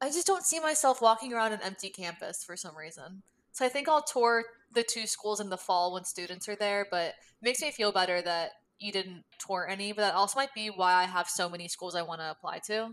I 0.00 0.08
just 0.08 0.26
don't 0.26 0.44
see 0.44 0.58
myself 0.58 1.00
walking 1.00 1.32
around 1.32 1.52
an 1.52 1.60
empty 1.62 1.88
campus 1.88 2.42
for 2.44 2.56
some 2.56 2.76
reason. 2.76 3.22
So 3.52 3.64
I 3.64 3.68
think 3.68 3.88
I'll 3.88 4.02
tour 4.02 4.44
the 4.74 4.82
two 4.82 5.06
schools 5.06 5.40
in 5.40 5.50
the 5.50 5.58
fall 5.58 5.92
when 5.92 6.04
students 6.04 6.48
are 6.48 6.56
there. 6.56 6.86
But 6.90 7.08
it 7.08 7.14
makes 7.42 7.60
me 7.60 7.70
feel 7.70 7.92
better 7.92 8.20
that 8.22 8.52
you 8.78 8.92
didn't 8.92 9.24
tour 9.38 9.66
any. 9.68 9.92
But 9.92 10.02
that 10.02 10.14
also 10.14 10.38
might 10.38 10.54
be 10.54 10.68
why 10.68 10.94
I 10.94 11.04
have 11.04 11.28
so 11.28 11.48
many 11.48 11.68
schools 11.68 11.94
I 11.94 12.02
want 12.02 12.20
to 12.20 12.30
apply 12.30 12.58
to. 12.66 12.90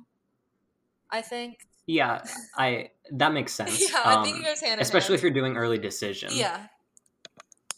I 1.10 1.22
think. 1.22 1.68
Yeah, 1.86 2.24
I 2.56 2.92
that 3.12 3.34
makes 3.34 3.54
sense. 3.56 3.92
yeah, 3.92 4.02
I 4.06 4.24
think 4.24 4.38
it 4.38 4.40
um, 4.40 4.46
goes 4.46 4.62
hand 4.62 4.80
Especially 4.82 5.14
hand. 5.14 5.20
if 5.20 5.24
you're 5.24 5.32
doing 5.32 5.58
early 5.58 5.78
decision. 5.78 6.30
Yeah. 6.34 6.68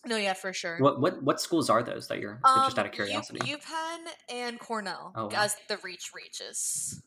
No, 0.06 0.18
yeah, 0.18 0.34
for 0.34 0.52
sure. 0.52 0.78
What 0.80 1.00
what 1.00 1.22
what 1.22 1.40
schools 1.40 1.70
are 1.70 1.84
those 1.84 2.08
that 2.08 2.20
you're 2.20 2.40
um, 2.44 2.64
just 2.66 2.78
out 2.78 2.88
of 2.88 2.92
curiosity? 2.92 3.40
U, 3.46 3.58
UPenn 3.58 4.00
and 4.30 4.60
Cornell 4.60 5.14
oh, 5.16 5.26
wow. 5.26 5.32
as 5.34 5.56
the 5.68 5.78
reach 5.84 6.12
reaches. 6.16 7.02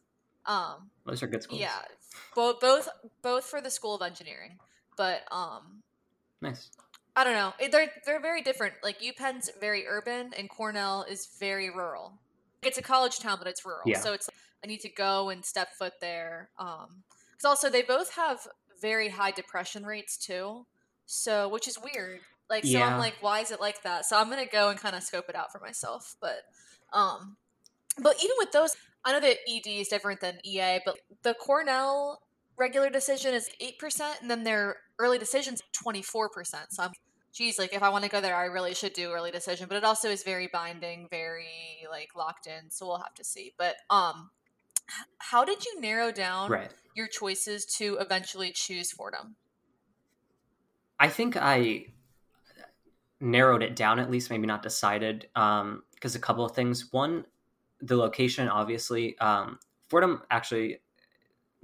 Um, 0.47 0.91
those 1.05 1.23
are 1.23 1.27
good 1.27 1.43
schools. 1.43 1.61
Yeah, 1.61 1.73
both 2.37 2.61
both 2.61 2.89
both 3.21 3.45
for 3.45 3.61
the 3.61 3.71
School 3.71 3.97
of 3.97 4.03
Engineering, 4.03 4.59
but 4.97 5.23
um, 5.31 5.83
nice. 6.41 6.71
I 7.17 7.23
don't 7.25 7.35
know. 7.35 7.53
They're 7.71 7.91
they're 8.05 8.21
very 8.21 8.43
different. 8.43 8.75
Like 8.83 8.97
UPenn's 9.03 9.51
very 9.61 9.87
urban, 9.87 10.33
and 10.37 10.49
Cornell 10.49 11.05
is 11.09 11.29
very 11.39 11.71
rural. 11.71 12.13
it's 12.63 12.79
a 12.79 12.83
college 12.83 13.19
town, 13.21 13.37
but 13.39 13.47
it's 13.47 13.65
rural, 13.67 13.83
Yeah. 13.85 13.99
so 14.01 14.15
it's 14.15 14.27
like, 14.29 14.37
I 14.65 14.67
need 14.67 14.81
to 14.81 14.89
go 14.89 15.29
and 15.29 15.45
step 15.45 15.69
foot 15.79 15.93
there. 16.01 16.49
Um, 16.59 17.03
because 17.31 17.45
also 17.45 17.69
they 17.69 17.83
both 17.83 18.15
have 18.15 18.47
very 18.81 19.11
high 19.11 19.31
depression 19.33 19.85
rates 19.85 20.17
too, 20.17 20.65
so 21.05 21.49
which 21.49 21.69
is 21.69 21.79
weird. 21.79 22.21
Like, 22.49 22.65
so 22.65 22.71
Yeah. 22.71 22.89
I'm 22.89 22.99
like, 22.99 23.15
why 23.21 23.41
is 23.41 23.51
it 23.51 23.61
like 23.61 23.83
that? 23.83 24.07
So 24.07 24.19
I'm 24.19 24.31
gonna 24.31 24.47
go 24.47 24.71
and 24.71 24.79
kind 24.81 24.97
of 24.97 25.03
scope 25.03 25.27
it 25.29 25.35
out 25.37 25.53
for 25.53 25.59
myself. 25.61 26.17
But, 26.23 26.45
um, 26.93 27.37
but 27.99 28.17
even 28.23 28.35
with 28.39 28.53
those, 28.53 28.77
I 29.05 29.13
know 29.13 29.21
that 29.21 29.37
ED 29.47 29.81
is 29.81 29.89
different 29.89 30.21
than 30.21 30.39
EA, 30.45 30.81
but 30.87 30.97
the 31.23 31.35
Cornell 31.35 32.23
regular 32.57 32.91
decision 32.91 33.35
is 33.35 33.49
eight 33.61 33.79
percent, 33.79 34.19
and 34.21 34.31
then 34.31 34.45
their 34.45 34.77
early 34.99 35.19
decisions 35.19 35.61
twenty 35.73 36.03
four 36.03 36.29
percent. 36.29 36.67
So 36.73 36.85
I'm, 36.85 36.93
geez, 37.33 37.59
like 37.59 37.75
if 37.75 37.83
I 37.83 37.89
want 37.89 38.05
to 38.05 38.11
go 38.11 38.21
there, 38.21 38.37
I 38.37 38.45
really 38.45 38.75
should 38.75 38.93
do 38.93 39.11
early 39.11 39.31
decision. 39.31 39.67
But 39.69 39.77
it 39.77 39.85
also 39.85 40.09
is 40.09 40.23
very 40.23 40.49
binding, 40.53 41.09
very 41.11 41.87
like 41.91 42.11
locked 42.17 42.47
in. 42.47 42.71
So 42.71 42.87
we'll 42.87 42.99
have 42.99 43.15
to 43.15 43.25
see. 43.25 43.55
But 43.59 43.77
um, 43.91 44.31
how 45.19 45.45
did 45.45 45.65
you 45.65 45.81
narrow 45.81 46.13
down 46.13 46.51
Right. 46.51 46.71
your 46.95 47.09
choices 47.09 47.65
to 47.79 47.97
eventually 48.01 48.53
choose 48.53 48.93
Fordham? 48.93 49.37
I 51.01 51.09
think 51.09 51.37
I 51.37 51.87
narrowed 53.21 53.63
it 53.63 53.75
down 53.75 53.99
at 53.99 54.11
least, 54.11 54.31
maybe 54.31 54.47
not 54.47 54.63
decided, 54.63 55.29
because 55.35 56.15
a 56.15 56.21
couple 56.21 56.45
of 56.45 56.53
things. 56.53 56.93
One, 56.93 57.25
the 57.81 57.97
location, 57.97 58.49
obviously. 58.49 59.19
Um, 59.19 59.59
Fordham 59.89 60.23
actually, 60.31 60.81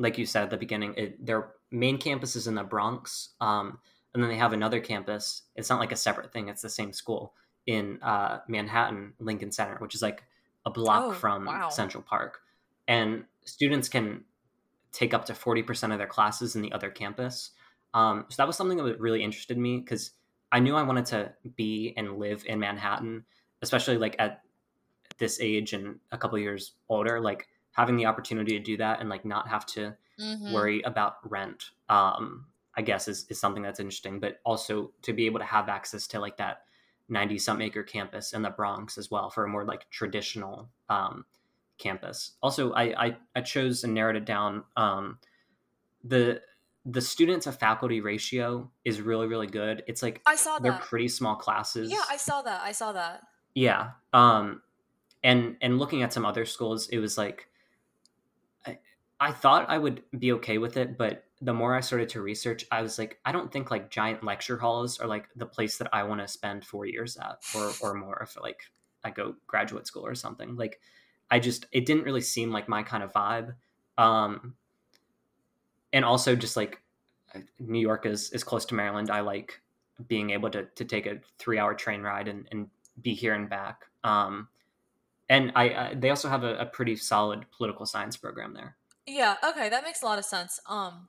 like 0.01 0.19
you 0.19 0.27
said 0.27 0.45
at 0.45 0.51
the 0.51 0.57
beginning, 0.57 0.95
it, 0.97 1.25
their 1.25 1.51
main 1.71 1.99
campus 1.99 2.35
is 2.35 2.47
in 2.47 2.55
the 2.55 2.65
Bronx, 2.65 3.35
um, 3.41 3.79
and 4.13 4.23
then 4.23 4.31
they 4.31 4.37
have 4.37 4.53
another 4.53 4.81
campus. 4.81 5.43
It's 5.55 5.69
not 5.69 5.79
like 5.79 5.93
a 5.93 5.97
separate 5.97 6.33
thing; 6.33 6.49
it's 6.49 6.63
the 6.63 6.71
same 6.71 6.93
school 6.93 7.35
in 7.67 8.01
uh, 8.03 8.39
Manhattan, 8.49 9.13
Lincoln 9.21 9.53
Center, 9.53 9.77
which 9.77 9.95
is 9.95 10.03
like 10.03 10.25
a 10.65 10.71
block 10.71 11.05
Oh, 11.05 11.13
from 11.13 11.45
wow. 11.45 11.69
Central 11.69 12.03
Park, 12.03 12.41
and 12.89 13.25
students 13.45 13.89
can 13.89 14.25
take 14.91 15.13
up 15.15 15.27
to 15.27 15.35
forty 15.35 15.63
percent 15.63 15.93
of 15.93 15.99
their 15.99 16.09
classes 16.09 16.57
in 16.57 16.63
the 16.63 16.73
other 16.73 16.91
campus. 16.91 17.51
Um, 17.93 18.25
so 18.31 18.37
that 18.39 18.47
was 18.47 18.57
something 18.57 18.79
that 18.79 19.01
really 19.01 19.23
interested 19.23 19.59
me 19.59 19.79
because 19.79 20.13
I 20.51 20.61
knew 20.61 20.77
I 20.77 20.83
wanted 20.83 21.07
to 21.07 21.33
be 21.57 21.93
and 21.97 22.19
live 22.19 22.45
in 22.47 22.59
Manhattan, 22.59 23.25
especially 23.63 23.99
like 23.99 24.17
at 24.19 24.41
this 25.19 25.41
age 25.41 25.75
and 25.75 25.99
a 26.11 26.17
couple 26.19 26.39
years 26.39 26.73
older. 26.89 27.21
Like 27.21 27.49
having 27.81 27.97
the 27.97 28.07
opportunity 28.07 28.53
to 28.59 28.64
do 28.64 28.77
that 28.77 29.01
and 29.01 29.09
like 29.09 29.25
not 29.25 29.49
have 29.49 29.64
to 29.66 29.97
Mm-hmm. 30.21 30.53
worry 30.53 30.83
about 30.83 31.14
rent. 31.31 31.71
Um, 31.88 32.45
I 32.75 32.83
guess 32.83 33.09
is 33.09 33.25
is 33.31 33.40
something 33.40 33.62
that's 33.62 33.81
interesting, 33.81 34.21
but 34.21 34.38
also 34.45 34.93
to 35.01 35.14
be 35.14 35.25
able 35.25 35.38
to 35.38 35.47
have 35.47 35.71
access 35.71 36.07
to 36.09 36.21
like 36.21 36.37
that 36.37 36.64
ninety 37.09 37.38
some 37.38 37.62
acre 37.62 37.83
campus 37.83 38.35
in 38.35 38.43
the 38.43 38.51
Bronx 38.51 38.99
as 38.99 39.11
well 39.11 39.31
for 39.31 39.45
a 39.45 39.49
more 39.49 39.64
like 39.64 39.88
traditional 39.88 40.69
um, 40.90 41.25
campus. 41.79 42.33
Also, 42.43 42.73
I, 42.75 43.07
I 43.07 43.16
I 43.35 43.40
chose 43.40 43.83
and 43.83 43.95
narrowed 43.95 44.16
it 44.16 44.27
down. 44.27 44.64
Um, 44.77 45.19
the 46.05 46.43
the 46.85 47.01
students 47.01 47.45
to 47.45 47.53
faculty 47.53 48.03
ratio 48.03 48.71
is 48.85 49.01
really 49.01 49.27
really 49.27 49.47
good. 49.47 49.83
It's 49.87 50.03
like 50.03 50.21
I 50.27 50.37
saw 50.37 50.59
they're 50.59 50.73
that. 50.73 50.83
pretty 50.83 51.09
small 51.09 51.37
classes. 51.37 51.90
Yeah, 51.90 52.05
I 52.11 52.19
saw 52.19 52.43
that. 52.43 52.61
I 52.61 52.73
saw 52.73 52.93
that. 52.93 53.23
Yeah. 53.55 53.93
Um 54.12 54.61
and 55.25 55.57
and 55.62 55.79
looking 55.79 56.03
at 56.03 56.12
some 56.12 56.27
other 56.27 56.45
schools, 56.45 56.88
it 56.88 56.99
was 56.99 57.16
like 57.16 57.47
I, 59.21 59.33
thought 59.33 59.69
I 59.69 59.79
would 59.79 60.03
be 60.19 60.33
okay 60.33 60.59
with 60.59 60.77
it, 60.77 60.97
but 60.97 61.25
the 61.43 61.55
more 61.55 61.75
I 61.75 61.81
started 61.81 62.09
to 62.11 62.23
research, 62.23 62.65
I 62.71 62.83
was 62.83 62.99
like, 62.99 63.19
I 63.25 63.33
don't 63.33 63.53
think 63.53 63.71
like 63.71 63.91
giant 63.91 64.25
lecture 64.25 64.57
halls 64.57 64.99
are 64.99 65.07
like 65.07 65.29
the 65.37 65.47
place 65.47 65.79
that 65.79 65.89
I 65.93 66.03
want 66.03 66.21
to 66.21 66.29
spend 66.29 66.65
four 66.65 66.87
years 66.87 67.17
at 67.17 67.39
or 67.55 67.73
or 67.81 67.95
more 67.95 68.19
if 68.23 68.41
like 68.41 68.63
I 69.05 69.11
go 69.11 69.35
graduate 69.47 69.87
school 69.87 70.07
or 70.07 70.15
something. 70.15 70.57
Like 70.57 70.81
I 71.31 71.39
just 71.39 71.67
it 71.73 71.87
didn't 71.87 72.05
really 72.05 72.21
seem 72.21 72.51
like 72.51 72.69
my 72.69 72.83
kind 72.83 73.03
of 73.03 73.13
vibe. 73.13 73.55
Um 73.97 74.55
and 75.93 76.05
also 76.05 76.37
just 76.37 76.57
like 76.57 76.83
New 77.59 77.81
York 77.81 78.07
is 78.07 78.31
is 78.33 78.45
close 78.45 78.65
to 78.67 78.75
Maryland. 78.75 79.11
I 79.11 79.21
like 79.21 79.61
being 80.07 80.31
able 80.31 80.51
to 80.51 80.65
to 80.65 80.85
take 80.85 81.07
a 81.07 81.21
three 81.39 81.59
hour 81.59 81.75
train 81.75 82.03
ride 82.03 82.29
and, 82.29 82.47
and 82.51 82.69
be 83.01 83.15
here 83.15 83.35
and 83.35 83.49
back. 83.49 83.87
Um, 84.05 84.49
and 85.29 85.53
I, 85.55 85.65
I 85.65 85.95
they 85.95 86.11
also 86.11 86.29
have 86.29 86.45
a, 86.45 86.57
a 86.57 86.67
pretty 86.67 86.97
solid 86.97 87.47
political 87.57 87.87
science 87.87 88.17
program 88.17 88.55
there. 88.55 88.77
Yeah, 89.12 89.35
okay, 89.44 89.68
that 89.68 89.83
makes 89.83 90.03
a 90.03 90.05
lot 90.05 90.18
of 90.18 90.25
sense. 90.25 90.61
Um 90.68 91.09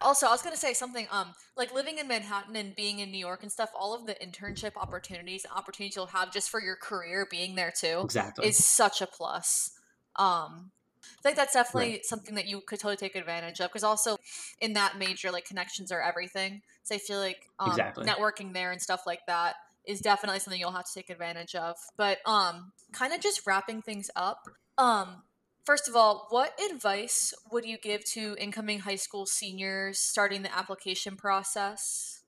also, 0.00 0.26
I 0.26 0.30
was 0.30 0.42
gonna 0.42 0.56
say 0.56 0.74
something. 0.74 1.06
Um, 1.10 1.32
like 1.56 1.74
living 1.74 1.98
in 1.98 2.08
Manhattan 2.08 2.56
and 2.56 2.74
being 2.74 2.98
in 2.98 3.10
New 3.10 3.18
York 3.18 3.42
and 3.42 3.50
stuff. 3.50 3.70
All 3.78 3.94
of 3.94 4.06
the 4.06 4.14
internship 4.14 4.72
opportunities 4.76 5.44
and 5.44 5.52
opportunities 5.54 5.96
you'll 5.96 6.06
have 6.06 6.32
just 6.32 6.50
for 6.50 6.60
your 6.62 6.76
career 6.76 7.26
being 7.30 7.54
there 7.54 7.72
too 7.78 8.02
Exactly. 8.04 8.48
is 8.48 8.64
such 8.64 9.00
a 9.00 9.06
plus. 9.06 9.70
Um, 10.16 10.70
I 11.02 11.22
think 11.22 11.36
that's 11.36 11.54
definitely 11.54 12.00
something 12.02 12.34
that 12.34 12.46
you 12.46 12.60
could 12.66 12.78
totally 12.78 12.96
take 12.96 13.14
advantage 13.14 13.60
of 13.60 13.70
because 13.70 13.84
also 13.84 14.16
in 14.60 14.72
that 14.74 14.98
major, 14.98 15.30
like 15.30 15.44
connections 15.44 15.90
are 15.92 16.02
everything. 16.02 16.62
So 16.82 16.94
I 16.94 16.98
feel 16.98 17.18
like 17.18 17.46
um, 17.58 17.70
Exactly. 17.70 18.06
networking 18.06 18.52
there 18.52 18.72
and 18.72 18.80
stuff 18.80 19.02
like 19.06 19.20
that 19.26 19.54
is 19.86 20.00
definitely 20.00 20.40
something 20.40 20.60
you'll 20.60 20.72
have 20.72 20.84
to 20.86 20.94
take 20.94 21.10
advantage 21.10 21.54
of. 21.54 21.76
But 21.96 22.18
um, 22.26 22.72
kind 22.92 23.12
of 23.12 23.20
just 23.20 23.46
wrapping 23.46 23.82
things 23.82 24.10
up. 24.16 24.48
Um, 24.78 25.22
first 25.66 25.88
of 25.88 25.96
all, 25.96 26.28
what 26.30 26.58
advice 26.70 27.34
would 27.50 27.66
you 27.66 27.76
give 27.76 28.04
to 28.04 28.36
incoming 28.38 28.78
high 28.78 28.96
school 28.96 29.26
seniors 29.26 29.98
starting 29.98 30.42
the 30.42 30.56
application 30.56 31.16
process? 31.16 32.22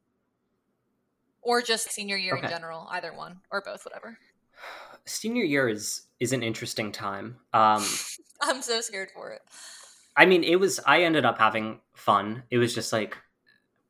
Or 1.41 1.63
just 1.63 1.93
senior 1.93 2.17
year 2.17 2.37
in 2.37 2.49
general, 2.51 2.89
either 2.91 3.15
one 3.15 3.41
or 3.51 3.63
both, 3.65 3.87
whatever. 3.87 4.19
Senior 5.07 5.45
year 5.45 5.69
is 5.69 6.03
is 6.21 6.33
an 6.33 6.43
interesting 6.43 6.93
time. 6.93 7.37
Um, 7.55 7.83
I'm 8.43 8.61
so 8.61 8.81
scared 8.83 9.11
for 9.15 9.31
it. 9.33 9.41
I 10.17 10.27
mean, 10.27 10.43
it 10.43 10.57
was. 10.57 10.81
I 10.85 11.05
ended 11.05 11.25
up 11.25 11.39
having 11.39 11.81
fun. 11.95 12.43
It 12.51 12.59
was 12.59 12.75
just 12.75 12.93
like 12.93 13.17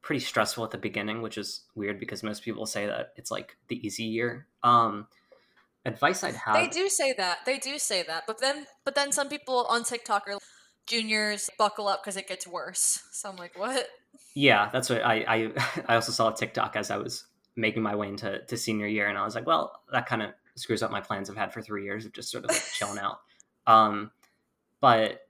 pretty 0.02 0.20
stressful 0.20 0.62
at 0.62 0.70
the 0.70 0.78
beginning, 0.78 1.22
which 1.22 1.38
is 1.38 1.62
weird 1.74 1.98
because 1.98 2.22
most 2.22 2.44
people 2.44 2.66
say 2.66 2.87
that 2.87 3.12
it's 3.16 3.30
like 3.30 3.56
the 3.68 3.84
easy 3.84 4.04
year. 4.04 4.46
Um, 4.62 5.08
advice 5.88 6.22
I'd 6.22 6.37
have. 6.37 6.55
They 6.55 6.68
do 6.68 6.88
say 6.88 7.12
that. 7.14 7.38
They 7.44 7.59
do 7.59 7.79
say 7.79 8.03
that. 8.05 8.24
But 8.27 8.40
then 8.40 8.66
but 8.85 8.94
then 8.94 9.12
some 9.12 9.29
people 9.29 9.66
on 9.68 9.85
TikTok 9.85 10.29
are 10.29 10.35
like, 10.35 10.42
juniors 10.87 11.51
buckle 11.59 11.88
up 11.88 12.03
because 12.03 12.16
it 12.16 12.29
gets 12.29 12.46
worse. 12.46 13.03
So 13.12 13.29
I'm 13.29 13.37
like, 13.37 13.59
what? 13.59 13.88
Yeah, 14.35 14.70
that's 14.72 14.90
what 14.90 15.05
I 15.05 15.24
I, 15.27 15.53
I 15.88 15.94
also 15.96 16.12
saw 16.12 16.33
a 16.33 16.37
TikTok 16.37 16.77
as 16.77 16.90
I 16.90 16.96
was 16.96 17.27
making 17.57 17.83
my 17.83 17.96
way 17.96 18.09
into 18.09 18.40
to 18.40 18.57
senior 18.57 18.87
year, 18.87 19.09
and 19.09 19.18
I 19.18 19.24
was 19.24 19.35
like, 19.35 19.46
well, 19.46 19.81
that 19.92 20.07
kind 20.07 20.22
of 20.22 20.31
screws 20.55 20.83
up 20.83 20.90
my 20.90 21.01
plans 21.01 21.31
I've 21.31 21.37
had 21.37 21.53
for 21.53 21.62
three 21.62 21.85
years 21.85 22.05
of 22.05 22.12
just 22.12 22.31
sort 22.31 22.44
of 22.44 22.51
like 22.51 22.62
chilling 22.72 22.98
out. 22.98 23.20
Um, 23.66 24.11
but 24.81 25.27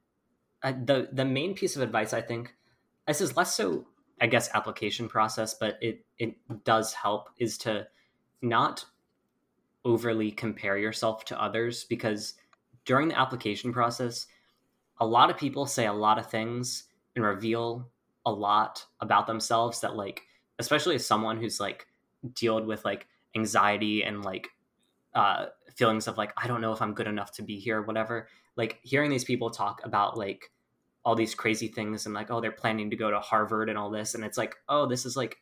uh, 0.62 0.73
the 0.73 1.09
the 1.12 1.25
main 1.25 1.55
piece 1.55 1.77
of 1.77 1.83
advice 1.83 2.12
I 2.12 2.21
think 2.21 2.55
this 3.07 3.21
is 3.21 3.37
less 3.37 3.55
so 3.55 3.87
I 4.21 4.27
guess 4.27 4.51
application 4.55 5.09
process, 5.09 5.55
but 5.55 5.79
it 5.81 6.05
it 6.18 6.37
does 6.64 6.92
help 6.92 7.31
is 7.38 7.59
to 7.59 7.87
not 8.42 8.85
overly 9.85 10.31
compare 10.31 10.77
yourself 10.77 11.25
to 11.27 11.41
others 11.41 11.85
because 11.85 12.35
during 12.85 13.09
the 13.09 13.19
application 13.19 13.73
process, 13.73 14.27
a 14.99 15.07
lot 15.07 15.31
of 15.31 15.37
people 15.37 15.67
say 15.67 15.87
a 15.87 15.93
lot 15.93 16.19
of 16.19 16.31
things 16.31 16.85
and 17.14 17.25
reveal 17.25 17.88
a 18.27 18.33
lot 18.33 18.85
about 19.01 19.27
themselves 19.27 19.81
that 19.81 19.97
like 19.97 20.23
especially 20.59 20.95
as 20.95 21.07
someone 21.07 21.38
who's 21.41 21.61
like 21.61 21.87
dealt 22.35 22.67
with 22.67 22.85
like 22.85 23.07
anxiety 23.37 24.03
and 24.03 24.25
like 24.25 24.49
uh 25.14 25.47
feelings 25.75 26.09
of 26.09 26.19
like 26.19 26.33
I 26.37 26.47
don't 26.47 26.61
know 26.61 26.73
if 26.73 26.83
I'm 26.83 26.95
good 26.95 27.07
enough 27.07 27.33
to 27.33 27.43
be 27.43 27.59
here 27.59 27.79
or 27.79 27.83
whatever 27.83 28.29
like 28.57 28.81
hearing 28.83 29.11
these 29.11 29.25
people 29.25 29.51
talk 29.51 29.81
about 29.85 30.19
like 30.19 30.51
all 31.05 31.14
these 31.14 31.35
crazy 31.35 31.69
things 31.69 32.05
and 32.07 32.14
like 32.14 32.31
oh 32.31 32.41
they're 32.41 32.53
planning 32.53 32.91
to 32.91 32.97
go 32.97 33.11
to 33.11 33.21
Harvard 33.21 33.69
and 33.69 33.79
all 33.79 33.88
this 33.91 34.14
and 34.14 34.25
it's 34.25 34.37
like 34.37 34.57
oh 34.69 34.87
this 34.87 35.07
is 35.07 35.17
like 35.17 35.38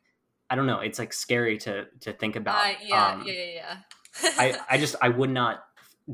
I 0.49 0.55
don't 0.55 0.67
know 0.67 0.81
it's 0.81 0.99
like 0.99 1.13
scary 1.13 1.59
to 1.59 1.87
to 2.01 2.13
think 2.13 2.37
about 2.37 2.65
Uh, 2.65 2.75
yeah, 2.83 3.13
Um, 3.13 3.25
yeah, 3.27 3.33
yeah, 3.33 3.55
yeah. 3.55 3.77
I, 4.39 4.59
I 4.71 4.79
just 4.79 4.97
I 5.01 5.09
would 5.09 5.31
not 5.31 5.65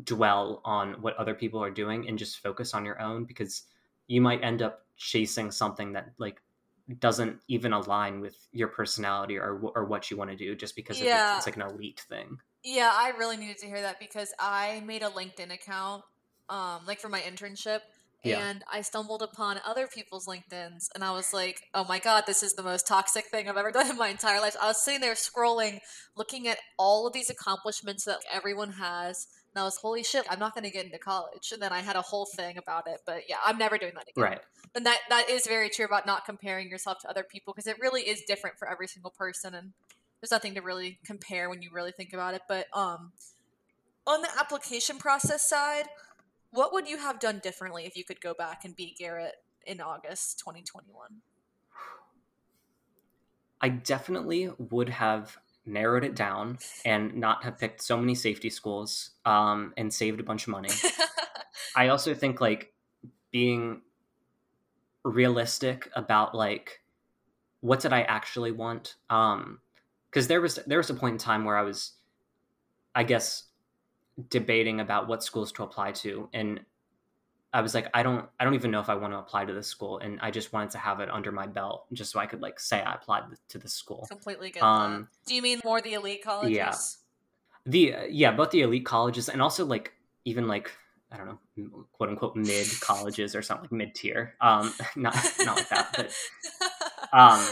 dwell 0.04 0.60
on 0.64 0.94
what 1.02 1.16
other 1.16 1.34
people 1.34 1.62
are 1.62 1.70
doing 1.70 2.08
and 2.08 2.18
just 2.18 2.38
focus 2.38 2.74
on 2.74 2.84
your 2.84 3.00
own 3.00 3.24
because 3.24 3.64
you 4.06 4.20
might 4.20 4.42
end 4.42 4.62
up 4.62 4.86
chasing 4.96 5.50
something 5.50 5.92
that 5.92 6.12
like 6.18 6.40
doesn't 6.98 7.38
even 7.48 7.72
align 7.72 8.20
with 8.20 8.36
your 8.52 8.68
personality 8.68 9.36
or 9.38 9.58
or 9.74 9.84
what 9.84 10.10
you 10.10 10.16
want 10.16 10.30
to 10.30 10.36
do 10.36 10.54
just 10.54 10.74
because 10.76 11.00
Yeah. 11.00 11.36
it's, 11.36 11.38
it's 11.38 11.46
like 11.46 11.56
an 11.56 11.74
elite 11.74 12.00
thing. 12.08 12.38
Yeah, 12.64 12.90
I 12.92 13.10
really 13.18 13.36
needed 13.36 13.58
to 13.58 13.66
hear 13.66 13.80
that 13.82 13.98
because 13.98 14.32
I 14.38 14.82
made 14.86 15.02
a 15.02 15.08
LinkedIn 15.08 15.52
account, 15.52 16.04
um, 16.48 16.80
like 16.86 17.00
for 17.00 17.08
my 17.08 17.20
internship, 17.20 17.80
Yeah. 18.24 18.48
and 18.48 18.64
I 18.70 18.82
stumbled 18.82 19.22
upon 19.22 19.60
other 19.66 19.88
people's 19.88 20.26
LinkedIn's, 20.26 20.88
and 20.94 21.02
I 21.02 21.10
was 21.10 21.32
like, 21.32 21.62
"Oh 21.74 21.84
my 21.84 21.98
god, 21.98 22.24
this 22.26 22.42
is 22.42 22.52
the 22.54 22.62
most 22.62 22.86
toxic 22.86 23.26
thing 23.26 23.48
I've 23.48 23.56
ever 23.56 23.72
done 23.72 23.90
in 23.90 23.96
my 23.96 24.08
entire 24.08 24.40
life." 24.40 24.56
I 24.60 24.68
was 24.68 24.82
sitting 24.82 25.00
there 25.00 25.14
scrolling, 25.14 25.80
looking 26.16 26.46
at 26.46 26.58
all 26.78 27.06
of 27.06 27.12
these 27.12 27.30
accomplishments 27.30 28.04
that 28.04 28.20
everyone 28.32 28.72
has, 28.72 29.26
and 29.54 29.60
I 29.60 29.64
was, 29.64 29.76
"Holy 29.78 30.04
shit, 30.04 30.24
I'm 30.30 30.38
not 30.38 30.54
going 30.54 30.64
to 30.64 30.70
get 30.70 30.84
into 30.84 30.98
college." 30.98 31.50
And 31.52 31.60
then 31.60 31.72
I 31.72 31.80
had 31.80 31.96
a 31.96 32.02
whole 32.02 32.26
thing 32.26 32.58
about 32.58 32.86
it, 32.86 33.00
but 33.04 33.28
yeah, 33.28 33.38
I'm 33.44 33.58
never 33.58 33.76
doing 33.76 33.94
that 33.94 34.08
again. 34.08 34.22
Right. 34.24 34.40
And 34.74 34.86
that 34.86 35.00
that 35.08 35.28
is 35.28 35.46
very 35.46 35.68
true 35.68 35.84
about 35.84 36.06
not 36.06 36.24
comparing 36.24 36.68
yourself 36.68 36.98
to 37.00 37.10
other 37.10 37.24
people 37.24 37.52
because 37.52 37.66
it 37.66 37.76
really 37.80 38.02
is 38.02 38.22
different 38.22 38.56
for 38.56 38.70
every 38.70 38.86
single 38.86 39.10
person, 39.10 39.54
and 39.54 39.72
there's 40.20 40.30
nothing 40.30 40.54
to 40.54 40.60
really 40.60 41.00
compare 41.04 41.50
when 41.50 41.60
you 41.60 41.70
really 41.72 41.92
think 41.92 42.12
about 42.12 42.34
it. 42.34 42.42
But 42.48 42.66
um, 42.72 43.12
on 44.06 44.22
the 44.22 44.28
application 44.38 44.98
process 44.98 45.48
side, 45.48 45.86
what 46.52 46.72
would 46.72 46.88
you 46.88 46.98
have 46.98 47.18
done 47.18 47.40
differently 47.42 47.84
if 47.84 47.96
you 47.96 48.04
could 48.04 48.20
go 48.20 48.34
back 48.34 48.64
and 48.64 48.76
be 48.76 48.94
Garrett 48.98 49.36
in 49.66 49.80
August 49.80 50.38
2021? 50.38 50.86
I 53.60 53.68
definitely 53.68 54.50
would 54.58 54.88
have 54.90 55.38
narrowed 55.64 56.04
it 56.04 56.14
down 56.14 56.58
and 56.84 57.14
not 57.14 57.44
have 57.44 57.58
picked 57.58 57.82
so 57.82 57.96
many 57.96 58.14
safety 58.14 58.50
schools 58.50 59.10
um, 59.24 59.72
and 59.76 59.92
saved 59.92 60.20
a 60.20 60.24
bunch 60.24 60.42
of 60.42 60.48
money. 60.48 60.68
I 61.76 61.88
also 61.88 62.14
think 62.14 62.40
like 62.40 62.72
being 63.30 63.82
realistic 65.04 65.88
about 65.94 66.34
like 66.34 66.80
what 67.60 67.80
did 67.80 67.92
I 67.92 68.02
actually 68.02 68.50
want? 68.50 68.96
Um, 69.08 69.60
because 70.10 70.26
there 70.26 70.40
was 70.40 70.58
there 70.66 70.78
was 70.78 70.90
a 70.90 70.94
point 70.94 71.12
in 71.12 71.18
time 71.18 71.44
where 71.44 71.56
I 71.56 71.62
was, 71.62 71.92
I 72.94 73.04
guess, 73.04 73.44
debating 74.28 74.80
about 74.80 75.08
what 75.08 75.22
schools 75.22 75.52
to 75.52 75.62
apply 75.62 75.92
to, 75.92 76.28
and 76.32 76.60
I 77.52 77.60
was 77.60 77.74
like, 77.74 77.88
I 77.92 78.02
don't, 78.02 78.26
I 78.40 78.44
don't 78.44 78.54
even 78.54 78.70
know 78.70 78.80
if 78.80 78.88
I 78.88 78.94
want 78.94 79.12
to 79.12 79.18
apply 79.18 79.44
to 79.44 79.52
this 79.52 79.66
school, 79.66 79.98
and 79.98 80.18
I 80.20 80.30
just 80.30 80.52
wanted 80.52 80.70
to 80.70 80.78
have 80.78 81.00
it 81.00 81.10
under 81.10 81.32
my 81.32 81.46
belt, 81.46 81.86
just 81.92 82.10
so 82.10 82.18
I 82.18 82.26
could 82.26 82.40
like 82.40 82.58
say 82.58 82.80
I 82.80 82.94
applied 82.94 83.24
to 83.50 83.58
this 83.58 83.74
school. 83.74 84.06
Completely 84.08 84.50
good. 84.50 84.62
um. 84.62 85.08
Do 85.26 85.34
you 85.34 85.42
mean 85.42 85.60
more 85.64 85.80
the 85.80 85.94
elite 85.94 86.24
colleges? 86.24 86.56
Yeah, 86.56 86.74
the 87.66 87.94
yeah, 88.10 88.32
both 88.32 88.50
the 88.50 88.62
elite 88.62 88.86
colleges 88.86 89.28
and 89.28 89.42
also 89.42 89.64
like 89.64 89.92
even 90.24 90.48
like 90.48 90.72
I 91.10 91.16
don't 91.18 91.26
know, 91.26 91.86
quote 91.92 92.08
unquote 92.08 92.36
mid 92.36 92.66
colleges 92.80 93.36
or 93.36 93.42
something 93.42 93.64
like 93.64 93.72
mid 93.72 93.94
tier. 93.94 94.34
Um, 94.40 94.72
not 94.96 95.14
not 95.40 95.56
like 95.56 95.68
that, 95.68 95.94
but 95.96 96.14
um, 97.12 97.44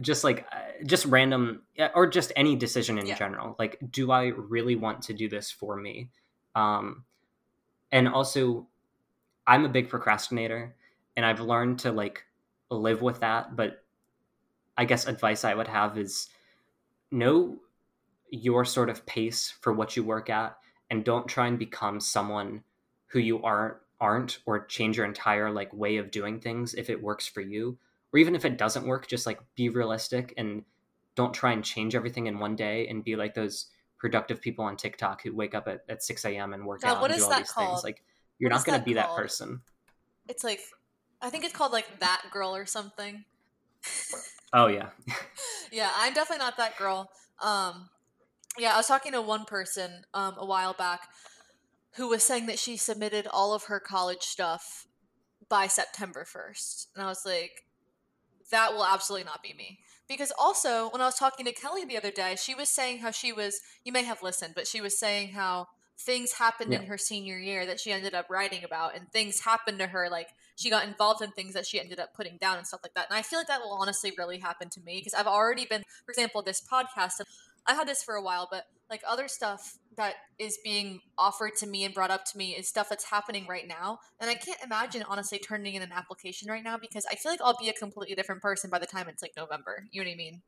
just 0.00 0.24
like 0.24 0.46
uh, 0.52 0.84
just 0.84 1.06
random 1.06 1.62
or 1.94 2.06
just 2.06 2.32
any 2.36 2.56
decision 2.56 2.98
in 2.98 3.06
yeah. 3.06 3.16
general. 3.16 3.54
Like, 3.58 3.78
do 3.90 4.10
I 4.10 4.26
really 4.26 4.76
want 4.76 5.02
to 5.02 5.14
do 5.14 5.28
this 5.28 5.50
for 5.50 5.76
me? 5.76 6.10
Um, 6.54 7.04
and 7.92 8.08
also, 8.08 8.66
I'm 9.46 9.64
a 9.64 9.68
big 9.68 9.88
procrastinator, 9.88 10.74
and 11.16 11.24
I've 11.24 11.40
learned 11.40 11.80
to 11.80 11.92
like 11.92 12.24
live 12.70 13.02
with 13.02 13.20
that. 13.20 13.56
But 13.56 13.84
I 14.76 14.84
guess 14.84 15.06
advice 15.06 15.44
I 15.44 15.54
would 15.54 15.68
have 15.68 15.96
is 15.96 16.28
know 17.10 17.58
your 18.30 18.64
sort 18.64 18.90
of 18.90 19.06
pace 19.06 19.54
for 19.60 19.72
what 19.72 19.96
you 19.96 20.02
work 20.02 20.28
at, 20.28 20.56
and 20.90 21.04
don't 21.04 21.28
try 21.28 21.46
and 21.46 21.58
become 21.58 22.00
someone 22.00 22.64
who 23.06 23.20
you 23.20 23.42
aren't 23.42 23.76
aren't 24.00 24.40
or 24.44 24.66
change 24.66 24.96
your 24.96 25.06
entire 25.06 25.50
like 25.50 25.72
way 25.72 25.98
of 25.98 26.10
doing 26.10 26.40
things 26.40 26.74
if 26.74 26.90
it 26.90 27.00
works 27.00 27.28
for 27.28 27.40
you 27.40 27.78
or 28.14 28.18
even 28.18 28.36
if 28.36 28.44
it 28.44 28.56
doesn't 28.56 28.86
work 28.86 29.08
just 29.08 29.26
like 29.26 29.40
be 29.56 29.68
realistic 29.68 30.32
and 30.36 30.62
don't 31.16 31.34
try 31.34 31.52
and 31.52 31.64
change 31.64 31.94
everything 31.96 32.28
in 32.28 32.38
one 32.38 32.54
day 32.54 32.86
and 32.86 33.02
be 33.02 33.16
like 33.16 33.34
those 33.34 33.66
productive 33.98 34.40
people 34.40 34.64
on 34.64 34.76
TikTok 34.76 35.22
who 35.22 35.34
wake 35.34 35.54
up 35.54 35.66
at, 35.66 35.80
at 35.88 36.02
6 36.02 36.24
a.m. 36.24 36.52
and 36.52 36.64
work 36.64 36.82
God, 36.82 36.98
out 36.98 37.10
and 37.10 37.18
do 37.18 37.24
all 37.24 37.36
these 37.36 37.50
called? 37.50 37.68
things. 37.68 37.84
Like 37.84 38.02
you're 38.38 38.50
what 38.50 38.56
not 38.56 38.64
going 38.64 38.78
to 38.78 38.84
be 38.84 38.94
called? 38.94 39.10
that 39.10 39.16
person. 39.20 39.62
It's 40.28 40.44
like, 40.44 40.60
I 41.20 41.28
think 41.28 41.44
it's 41.44 41.52
called 41.52 41.72
like 41.72 41.98
that 42.00 42.22
girl 42.30 42.54
or 42.54 42.66
something. 42.66 43.24
oh 44.52 44.68
yeah. 44.68 44.90
yeah, 45.72 45.90
I'm 45.96 46.14
definitely 46.14 46.44
not 46.44 46.56
that 46.56 46.78
girl. 46.78 47.10
Um, 47.42 47.88
yeah, 48.56 48.74
I 48.74 48.76
was 48.76 48.86
talking 48.86 49.12
to 49.12 49.22
one 49.22 49.44
person 49.44 50.04
um, 50.14 50.34
a 50.38 50.46
while 50.46 50.74
back 50.74 51.08
who 51.96 52.08
was 52.08 52.22
saying 52.22 52.46
that 52.46 52.60
she 52.60 52.76
submitted 52.76 53.26
all 53.26 53.54
of 53.54 53.64
her 53.64 53.80
college 53.80 54.22
stuff 54.22 54.86
by 55.48 55.66
September 55.66 56.24
1st. 56.24 56.86
And 56.94 57.04
I 57.04 57.08
was 57.08 57.24
like, 57.24 57.64
that 58.50 58.72
will 58.72 58.84
absolutely 58.84 59.24
not 59.24 59.42
be 59.42 59.54
me. 59.54 59.80
Because 60.08 60.32
also, 60.38 60.90
when 60.90 61.00
I 61.00 61.06
was 61.06 61.14
talking 61.14 61.46
to 61.46 61.52
Kelly 61.52 61.84
the 61.84 61.96
other 61.96 62.10
day, 62.10 62.36
she 62.38 62.54
was 62.54 62.68
saying 62.68 62.98
how 62.98 63.10
she 63.10 63.32
was, 63.32 63.60
you 63.84 63.92
may 63.92 64.04
have 64.04 64.22
listened, 64.22 64.52
but 64.54 64.66
she 64.66 64.80
was 64.80 64.98
saying 64.98 65.30
how 65.30 65.68
things 65.98 66.32
happened 66.32 66.72
yeah. 66.72 66.80
in 66.80 66.86
her 66.86 66.98
senior 66.98 67.38
year 67.38 67.64
that 67.64 67.80
she 67.80 67.92
ended 67.92 68.14
up 68.14 68.26
writing 68.28 68.64
about, 68.64 68.94
and 68.96 69.10
things 69.10 69.40
happened 69.40 69.78
to 69.78 69.86
her. 69.86 70.08
Like, 70.10 70.28
she 70.56 70.68
got 70.68 70.86
involved 70.86 71.22
in 71.22 71.30
things 71.30 71.54
that 71.54 71.66
she 71.66 71.80
ended 71.80 71.98
up 71.98 72.14
putting 72.14 72.36
down 72.36 72.58
and 72.58 72.66
stuff 72.66 72.80
like 72.82 72.94
that. 72.94 73.06
And 73.08 73.16
I 73.16 73.22
feel 73.22 73.38
like 73.38 73.48
that 73.48 73.60
will 73.60 73.78
honestly 73.80 74.12
really 74.18 74.38
happen 74.38 74.68
to 74.70 74.80
me 74.80 74.98
because 74.98 75.14
I've 75.14 75.26
already 75.26 75.64
been, 75.64 75.82
for 76.04 76.12
example, 76.12 76.42
this 76.42 76.60
podcast, 76.60 77.20
I 77.66 77.74
had 77.74 77.88
this 77.88 78.02
for 78.02 78.14
a 78.14 78.22
while, 78.22 78.48
but 78.50 78.64
like 78.90 79.02
other 79.08 79.28
stuff 79.28 79.78
that 79.96 80.14
is 80.38 80.58
being 80.64 81.00
offered 81.16 81.54
to 81.56 81.66
me 81.66 81.84
and 81.84 81.94
brought 81.94 82.10
up 82.10 82.24
to 82.26 82.38
me 82.38 82.52
is 82.52 82.68
stuff 82.68 82.88
that's 82.88 83.04
happening 83.04 83.46
right 83.48 83.66
now. 83.66 83.98
And 84.20 84.30
I 84.30 84.34
can't 84.34 84.60
imagine 84.62 85.04
honestly 85.08 85.38
turning 85.38 85.74
in 85.74 85.82
an 85.82 85.92
application 85.92 86.48
right 86.50 86.62
now 86.62 86.76
because 86.78 87.06
I 87.10 87.14
feel 87.14 87.32
like 87.32 87.40
I'll 87.42 87.56
be 87.58 87.68
a 87.68 87.72
completely 87.72 88.14
different 88.14 88.42
person 88.42 88.70
by 88.70 88.78
the 88.78 88.86
time 88.86 89.08
it's 89.08 89.22
like 89.22 89.32
November. 89.36 89.86
You 89.90 90.02
know 90.02 90.08
what 90.08 90.14
I 90.14 90.16
mean? 90.16 90.42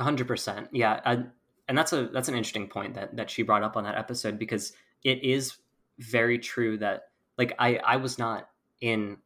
hundred 0.00 0.26
percent. 0.26 0.68
Yeah. 0.72 1.00
I, 1.04 1.24
and 1.68 1.78
that's 1.78 1.92
a, 1.92 2.08
that's 2.08 2.28
an 2.28 2.34
interesting 2.34 2.68
point 2.68 2.94
that, 2.94 3.16
that 3.16 3.30
she 3.30 3.42
brought 3.42 3.62
up 3.62 3.76
on 3.76 3.84
that 3.84 3.96
episode 3.96 4.38
because 4.38 4.72
it 5.04 5.22
is 5.22 5.56
very 5.98 6.38
true 6.38 6.76
that 6.78 7.04
like 7.38 7.54
I, 7.58 7.76
I 7.76 7.96
was 7.96 8.18
not 8.18 8.48
in 8.80 9.18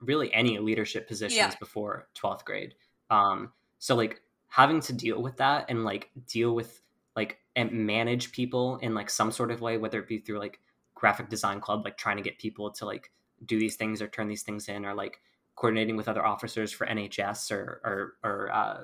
really 0.00 0.32
any 0.34 0.58
leadership 0.58 1.06
positions 1.06 1.36
yeah. 1.36 1.54
before 1.58 2.08
12th 2.16 2.44
grade. 2.44 2.74
Um, 3.10 3.52
so 3.78 3.94
like 3.94 4.20
having 4.48 4.80
to 4.82 4.92
deal 4.92 5.22
with 5.22 5.38
that 5.38 5.66
and 5.70 5.82
like 5.82 6.10
deal 6.26 6.54
with 6.54 6.81
like 7.16 7.38
and 7.56 7.72
manage 7.72 8.32
people 8.32 8.78
in 8.78 8.94
like 8.94 9.10
some 9.10 9.30
sort 9.30 9.50
of 9.50 9.60
way, 9.60 9.78
whether 9.78 9.98
it 9.98 10.08
be 10.08 10.18
through 10.18 10.38
like 10.38 10.60
graphic 10.94 11.28
design 11.28 11.60
club, 11.60 11.82
like 11.84 11.96
trying 11.96 12.16
to 12.16 12.22
get 12.22 12.38
people 12.38 12.70
to 12.70 12.86
like 12.86 13.10
do 13.44 13.58
these 13.58 13.76
things 13.76 14.00
or 14.00 14.08
turn 14.08 14.28
these 14.28 14.42
things 14.42 14.68
in, 14.68 14.86
or 14.86 14.94
like 14.94 15.20
coordinating 15.54 15.96
with 15.96 16.08
other 16.08 16.24
officers 16.24 16.72
for 16.72 16.86
NHS 16.86 17.50
or 17.50 17.80
or 17.84 18.12
or 18.22 18.52
uh, 18.52 18.80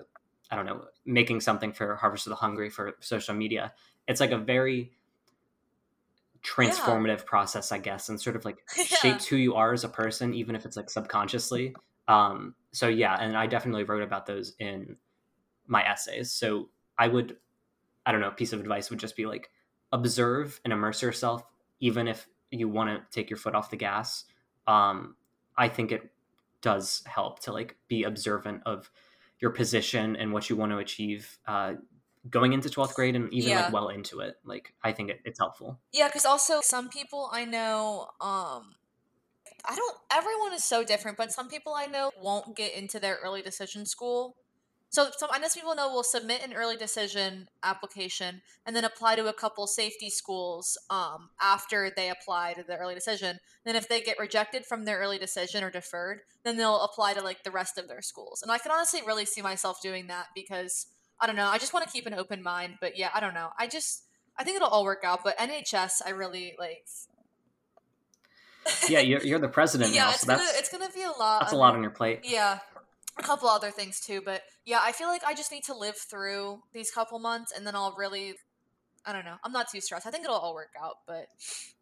I 0.50 0.56
don't 0.56 0.66
know, 0.66 0.84
making 1.04 1.40
something 1.40 1.72
for 1.72 1.96
Harvest 1.96 2.26
of 2.26 2.30
the 2.30 2.36
Hungry 2.36 2.70
for 2.70 2.94
social 3.00 3.34
media. 3.34 3.72
It's 4.06 4.20
like 4.20 4.30
a 4.30 4.38
very 4.38 4.92
transformative 6.42 7.18
yeah. 7.18 7.24
process, 7.26 7.72
I 7.72 7.78
guess, 7.78 8.08
and 8.08 8.20
sort 8.20 8.36
of 8.36 8.44
like 8.44 8.58
yeah. 8.76 8.84
shapes 8.84 9.26
who 9.26 9.36
you 9.36 9.54
are 9.54 9.72
as 9.72 9.84
a 9.84 9.88
person, 9.88 10.34
even 10.34 10.54
if 10.54 10.64
it's 10.64 10.76
like 10.76 10.90
subconsciously. 10.90 11.74
Um, 12.06 12.54
so 12.72 12.88
yeah, 12.88 13.16
and 13.20 13.36
I 13.36 13.46
definitely 13.46 13.84
wrote 13.84 14.02
about 14.02 14.26
those 14.26 14.54
in 14.58 14.96
my 15.66 15.86
essays. 15.86 16.32
So 16.32 16.70
I 16.96 17.08
would 17.08 17.36
I 18.08 18.12
don't 18.12 18.22
know, 18.22 18.28
a 18.28 18.32
piece 18.32 18.54
of 18.54 18.60
advice 18.60 18.88
would 18.88 18.98
just 18.98 19.16
be 19.16 19.26
like 19.26 19.50
observe 19.92 20.58
and 20.64 20.72
immerse 20.72 21.02
yourself, 21.02 21.44
even 21.78 22.08
if 22.08 22.26
you 22.50 22.66
want 22.66 22.88
to 22.88 23.04
take 23.14 23.28
your 23.28 23.36
foot 23.36 23.54
off 23.54 23.68
the 23.68 23.76
gas. 23.76 24.24
Um, 24.66 25.14
I 25.58 25.68
think 25.68 25.92
it 25.92 26.10
does 26.62 27.02
help 27.04 27.40
to 27.40 27.52
like 27.52 27.76
be 27.86 28.04
observant 28.04 28.62
of 28.64 28.90
your 29.40 29.50
position 29.50 30.16
and 30.16 30.32
what 30.32 30.48
you 30.48 30.56
want 30.56 30.72
to 30.72 30.78
achieve 30.78 31.38
uh, 31.46 31.74
going 32.30 32.54
into 32.54 32.70
12th 32.70 32.94
grade 32.94 33.14
and 33.14 33.30
even 33.30 33.50
yeah. 33.50 33.64
like 33.64 33.72
well 33.74 33.88
into 33.88 34.20
it 34.20 34.36
like 34.44 34.74
i 34.82 34.92
think 34.92 35.10
it, 35.10 35.20
it's 35.24 35.38
helpful 35.38 35.78
yeah 35.92 36.08
because 36.08 36.26
also 36.26 36.60
some 36.60 36.88
people 36.88 37.30
i 37.32 37.44
know 37.44 38.08
um 38.20 38.74
i 39.64 39.74
don't 39.74 39.96
everyone 40.12 40.52
is 40.52 40.64
so 40.64 40.82
different 40.82 41.16
but 41.16 41.32
some 41.32 41.48
people 41.48 41.72
i 41.74 41.86
know 41.86 42.10
won't 42.20 42.56
get 42.56 42.74
into 42.74 42.98
their 42.98 43.18
early 43.22 43.40
decision 43.40 43.86
school 43.86 44.36
so, 44.90 45.08
so 45.16 45.26
know 45.26 45.48
people 45.54 45.74
know 45.74 45.92
will 45.92 46.02
submit 46.02 46.44
an 46.44 46.54
early 46.54 46.76
decision 46.76 47.48
application 47.62 48.40
and 48.64 48.74
then 48.74 48.84
apply 48.84 49.16
to 49.16 49.28
a 49.28 49.32
couple 49.34 49.66
safety 49.66 50.08
schools 50.08 50.78
um, 50.88 51.30
after 51.40 51.90
they 51.94 52.08
apply 52.08 52.54
to 52.54 52.62
the 52.62 52.76
early 52.76 52.94
decision. 52.94 53.38
Then, 53.64 53.76
if 53.76 53.88
they 53.88 54.00
get 54.00 54.18
rejected 54.18 54.64
from 54.64 54.84
their 54.84 54.98
early 54.98 55.18
decision 55.18 55.62
or 55.62 55.70
deferred, 55.70 56.20
then 56.44 56.56
they'll 56.56 56.80
apply 56.80 57.14
to 57.14 57.22
like 57.22 57.42
the 57.44 57.50
rest 57.50 57.76
of 57.76 57.88
their 57.88 58.00
schools. 58.00 58.42
And 58.42 58.50
I 58.50 58.58
can 58.58 58.72
honestly 58.72 59.00
really 59.06 59.26
see 59.26 59.42
myself 59.42 59.82
doing 59.82 60.06
that 60.06 60.26
because 60.34 60.86
I 61.20 61.26
don't 61.26 61.36
know. 61.36 61.48
I 61.48 61.58
just 61.58 61.74
want 61.74 61.86
to 61.86 61.92
keep 61.92 62.06
an 62.06 62.14
open 62.14 62.42
mind. 62.42 62.74
But 62.80 62.96
yeah, 62.96 63.10
I 63.14 63.20
don't 63.20 63.34
know. 63.34 63.50
I 63.58 63.66
just 63.66 64.04
I 64.38 64.44
think 64.44 64.56
it'll 64.56 64.68
all 64.68 64.84
work 64.84 65.02
out. 65.04 65.20
But 65.22 65.36
NHS, 65.38 66.02
I 66.06 66.10
really 66.10 66.54
like. 66.58 66.86
yeah, 68.88 69.00
you're, 69.00 69.20
you're 69.20 69.38
the 69.38 69.48
president 69.48 69.90
yeah, 69.94 70.04
now, 70.04 70.10
it's 70.10 70.20
so 70.20 70.26
gonna 70.28 70.48
it's 70.54 70.70
gonna 70.70 70.90
be 70.94 71.02
a 71.02 71.10
lot. 71.10 71.40
That's 71.40 71.52
a 71.52 71.56
lot 71.56 71.74
on 71.74 71.82
your 71.82 71.90
plate. 71.90 72.20
Yeah, 72.24 72.58
a 73.18 73.22
couple 73.22 73.48
other 73.48 73.70
things 73.70 74.00
too, 74.00 74.22
but 74.24 74.42
yeah, 74.64 74.80
I 74.82 74.92
feel 74.92 75.08
like 75.08 75.24
I 75.24 75.34
just 75.34 75.50
need 75.50 75.64
to 75.64 75.74
live 75.76 75.96
through 75.96 76.62
these 76.72 76.90
couple 76.90 77.18
months 77.18 77.52
and 77.56 77.66
then 77.66 77.74
I'll 77.74 77.94
really 77.98 78.34
I 79.04 79.12
don't 79.12 79.24
know. 79.24 79.36
I'm 79.42 79.52
not 79.52 79.70
too 79.70 79.80
stressed. 79.80 80.06
I 80.06 80.10
think 80.10 80.24
it'll 80.24 80.36
all 80.36 80.54
work 80.54 80.72
out, 80.82 80.96
but 81.06 81.28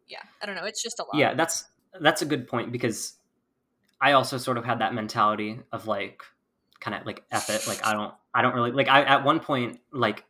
yeah, 0.07 0.21
I 0.41 0.45
don't 0.45 0.55
know. 0.55 0.63
It's 0.63 0.81
just 0.81 0.99
a 0.99 1.03
lot. 1.03 1.15
Yeah, 1.15 1.33
that's 1.33 1.65
that's 1.99 2.21
a 2.21 2.25
good 2.25 2.47
point 2.47 2.71
because 2.71 3.13
I 3.99 4.13
also 4.13 4.37
sort 4.37 4.57
of 4.57 4.65
had 4.65 4.79
that 4.79 4.93
mentality 4.93 5.59
of 5.71 5.87
like 5.87 6.21
kind 6.79 6.95
of 6.95 7.05
like 7.05 7.23
F 7.31 7.49
it. 7.49 7.67
Like 7.67 7.85
I 7.85 7.93
don't 7.93 8.13
I 8.33 8.41
don't 8.41 8.55
really 8.55 8.71
like 8.71 8.87
I 8.87 9.03
at 9.03 9.23
one 9.23 9.39
point 9.39 9.79
like 9.91 10.23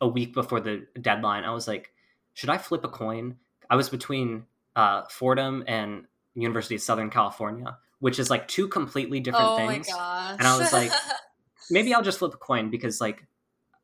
a 0.00 0.08
week 0.08 0.32
before 0.32 0.60
the 0.60 0.86
deadline, 1.00 1.44
I 1.44 1.52
was 1.52 1.68
like, 1.68 1.92
should 2.34 2.50
I 2.50 2.58
flip 2.58 2.84
a 2.84 2.88
coin? 2.88 3.36
I 3.68 3.76
was 3.76 3.88
between 3.88 4.44
uh, 4.74 5.02
Fordham 5.10 5.62
and 5.66 6.06
University 6.34 6.76
of 6.76 6.80
Southern 6.80 7.10
California 7.10 7.76
which 8.00 8.18
is 8.18 8.30
like 8.30 8.48
two 8.48 8.66
completely 8.66 9.20
different 9.20 9.46
oh 9.46 9.56
things. 9.56 9.88
And 9.88 10.42
I 10.42 10.58
was 10.58 10.72
like, 10.72 10.90
maybe 11.70 11.94
I'll 11.94 12.02
just 12.02 12.18
flip 12.18 12.34
a 12.34 12.38
coin 12.38 12.70
because 12.70 13.00
like, 13.00 13.26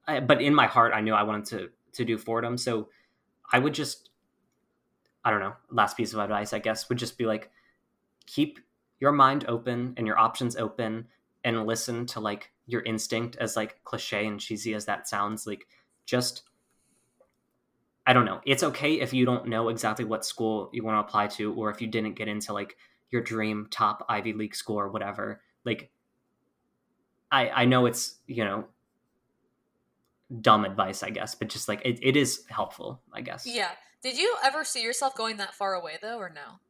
I, 0.09 0.20
but 0.20 0.42
in 0.42 0.55
my 0.55 0.66
heart, 0.66 0.92
I 0.94 1.00
knew 1.00 1.14
I 1.14 1.22
wanted 1.22 1.44
to 1.46 1.70
to 1.92 2.05
do 2.05 2.18
Fordham, 2.18 2.59
so 2.59 2.88
I 3.50 3.59
would 3.59 3.72
just, 3.72 4.11
I 5.24 5.31
don't 5.31 5.40
know. 5.40 5.55
Last 5.70 5.96
piece 5.96 6.12
of 6.12 6.18
advice, 6.18 6.52
I 6.52 6.59
guess, 6.59 6.88
would 6.88 6.98
just 6.98 7.16
be 7.16 7.24
like, 7.24 7.50
keep 8.26 8.59
your 9.00 9.12
mind 9.12 9.46
open 9.48 9.94
and 9.96 10.07
your 10.07 10.18
options 10.18 10.57
open, 10.57 11.07
and 11.44 11.66
listen 11.66 12.07
to 12.07 12.20
like 12.20 12.52
your 12.66 12.83
instinct. 12.83 13.37
As 13.37 13.57
like 13.57 13.83
cliche 13.85 14.26
and 14.26 14.40
cheesy 14.40 14.74
as 14.74 14.85
that 14.87 15.09
sounds, 15.09 15.46
like 15.46 15.66
just 16.05 16.42
I 18.07 18.12
don't 18.12 18.24
know. 18.24 18.40
It's 18.46 18.62
okay 18.62 19.00
if 19.00 19.12
you 19.12 19.24
don't 19.24 19.48
know 19.48 19.68
exactly 19.68 20.05
what 20.05 20.24
school 20.24 20.70
you 20.72 20.85
want 20.85 20.96
to 20.96 21.00
apply 21.00 21.26
to, 21.26 21.52
or 21.55 21.70
if 21.70 21.81
you 21.81 21.88
didn't 21.88 22.14
get 22.14 22.29
into 22.29 22.52
like 22.52 22.76
your 23.11 23.23
dream 23.23 23.69
top 23.71 24.05
Ivy 24.09 24.33
League 24.33 24.57
or 24.66 24.88
whatever. 24.90 25.40
Like, 25.64 25.90
I 27.31 27.49
I 27.51 27.64
know 27.64 27.87
it's 27.87 28.16
you 28.27 28.45
know 28.45 28.66
dumb 30.40 30.64
advice, 30.64 31.03
I 31.03 31.11
guess, 31.11 31.35
but 31.35 31.49
just 31.49 31.69
like 31.69 31.83
it, 31.85 31.99
it 32.03 32.16
is 32.16 32.45
helpful, 32.49 33.01
I 33.12 33.21
guess. 33.21 33.47
Yeah. 33.47 33.71
Did 34.03 34.19
you 34.19 34.37
ever 34.45 34.64
see 34.64 34.83
yourself 34.83 35.16
going 35.16 35.38
that 35.38 35.55
far 35.55 35.75
away 35.75 35.99
though, 36.01 36.19
or 36.19 36.31
no? 36.31 36.61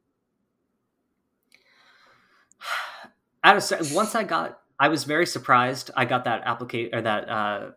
Out 3.43 3.57
of 3.57 3.93
once 3.93 4.15
I 4.15 4.23
got, 4.23 4.59
I 4.79 4.89
was 4.89 5.03
very 5.03 5.25
surprised. 5.25 5.91
I 5.95 6.05
got 6.05 6.25
that 6.25 6.43
application 6.45 6.93
or 6.93 7.01
that 7.01 7.29
uh, 7.29 7.71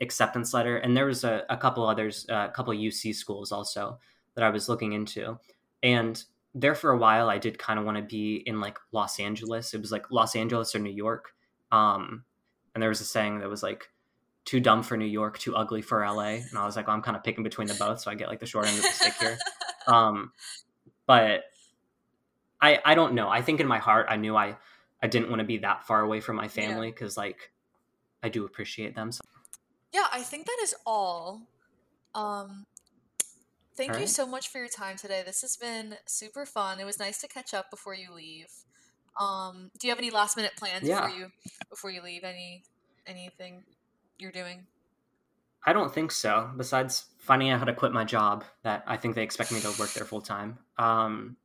acceptance 0.00 0.52
letter, 0.52 0.76
and 0.76 0.96
there 0.96 1.06
was 1.06 1.24
a, 1.24 1.44
a 1.48 1.56
couple 1.56 1.86
others, 1.86 2.26
uh, 2.30 2.48
a 2.50 2.52
couple 2.52 2.72
UC 2.74 3.14
schools 3.14 3.52
also 3.52 3.98
that 4.34 4.44
I 4.44 4.50
was 4.50 4.68
looking 4.68 4.92
into, 4.92 5.38
and 5.82 6.22
there 6.54 6.74
for 6.74 6.90
a 6.90 6.96
while 6.96 7.30
I 7.30 7.38
did 7.38 7.58
kind 7.58 7.78
of 7.78 7.84
want 7.84 7.96
to 7.96 8.02
be 8.02 8.36
in 8.36 8.60
like 8.60 8.78
Los 8.92 9.18
Angeles. 9.18 9.74
It 9.74 9.80
was 9.80 9.92
like 9.92 10.10
Los 10.10 10.36
Angeles 10.36 10.74
or 10.74 10.78
New 10.78 10.90
York, 10.90 11.32
um, 11.70 12.24
and 12.74 12.82
there 12.82 12.88
was 12.88 13.00
a 13.00 13.04
saying 13.04 13.40
that 13.40 13.48
was 13.48 13.62
like 13.62 13.88
too 14.44 14.60
dumb 14.60 14.82
for 14.82 14.96
New 14.96 15.06
York, 15.06 15.38
too 15.38 15.54
ugly 15.54 15.82
for 15.82 16.06
LA. 16.06 16.40
And 16.50 16.58
I 16.58 16.66
was 16.66 16.76
like, 16.76 16.88
well, 16.88 16.96
I'm 16.96 17.02
kind 17.02 17.16
of 17.16 17.22
picking 17.22 17.44
between 17.44 17.68
the 17.68 17.74
both, 17.74 18.00
so 18.00 18.10
I 18.10 18.14
get 18.14 18.28
like 18.28 18.40
the 18.40 18.46
short 18.46 18.66
end 18.66 18.76
of 18.76 18.82
the 18.82 18.88
stick 18.88 19.14
here. 19.14 19.38
Um, 19.88 20.30
but 21.06 21.42
I 22.60 22.78
I 22.84 22.94
don't 22.94 23.14
know. 23.14 23.28
I 23.28 23.42
think 23.42 23.58
in 23.58 23.66
my 23.66 23.78
heart 23.78 24.06
I 24.08 24.14
knew 24.14 24.36
I 24.36 24.56
I 25.02 25.08
didn't 25.08 25.28
want 25.28 25.40
to 25.40 25.44
be 25.44 25.58
that 25.58 25.88
far 25.88 26.02
away 26.02 26.20
from 26.20 26.36
my 26.36 26.46
family 26.46 26.92
because 26.92 27.16
yeah. 27.16 27.24
like 27.24 27.50
I 28.22 28.28
do 28.28 28.44
appreciate 28.44 28.94
them. 28.94 29.10
So. 29.10 29.22
Yeah, 29.92 30.06
I 30.12 30.22
think 30.22 30.46
that 30.46 30.58
is 30.62 30.74
all. 30.86 31.42
Um, 32.14 32.66
thank 33.82 33.94
all 33.94 33.98
you 33.98 34.04
right. 34.04 34.08
so 34.08 34.26
much 34.26 34.48
for 34.48 34.58
your 34.58 34.68
time 34.68 34.96
today. 34.96 35.22
This 35.26 35.42
has 35.42 35.56
been 35.56 35.96
super 36.06 36.46
fun. 36.46 36.78
It 36.78 36.86
was 36.86 37.00
nice 37.00 37.20
to 37.22 37.28
catch 37.28 37.52
up 37.52 37.68
before 37.70 37.94
you 37.94 38.14
leave. 38.14 38.46
Um, 39.20 39.70
do 39.78 39.86
you 39.86 39.90
have 39.90 39.98
any 39.98 40.10
last 40.10 40.36
minute 40.36 40.52
plans 40.56 40.86
yeah. 40.86 41.00
before 41.02 41.18
you 41.18 41.26
before 41.68 41.90
you 41.90 42.02
leave? 42.02 42.22
Any 42.22 42.62
anything 43.06 43.64
you're 44.18 44.30
doing? 44.30 44.66
I 45.66 45.72
don't 45.72 45.92
think 45.92 46.12
so. 46.12 46.50
Besides 46.56 47.06
finding 47.18 47.50
out 47.50 47.58
how 47.58 47.64
to 47.64 47.74
quit 47.74 47.92
my 47.92 48.04
job, 48.04 48.44
that 48.62 48.84
I 48.86 48.96
think 48.96 49.16
they 49.16 49.22
expect 49.22 49.52
me 49.52 49.60
to 49.60 49.68
work 49.78 49.92
there 49.92 50.04
full 50.04 50.22
time. 50.22 50.58
Um, 50.78 51.36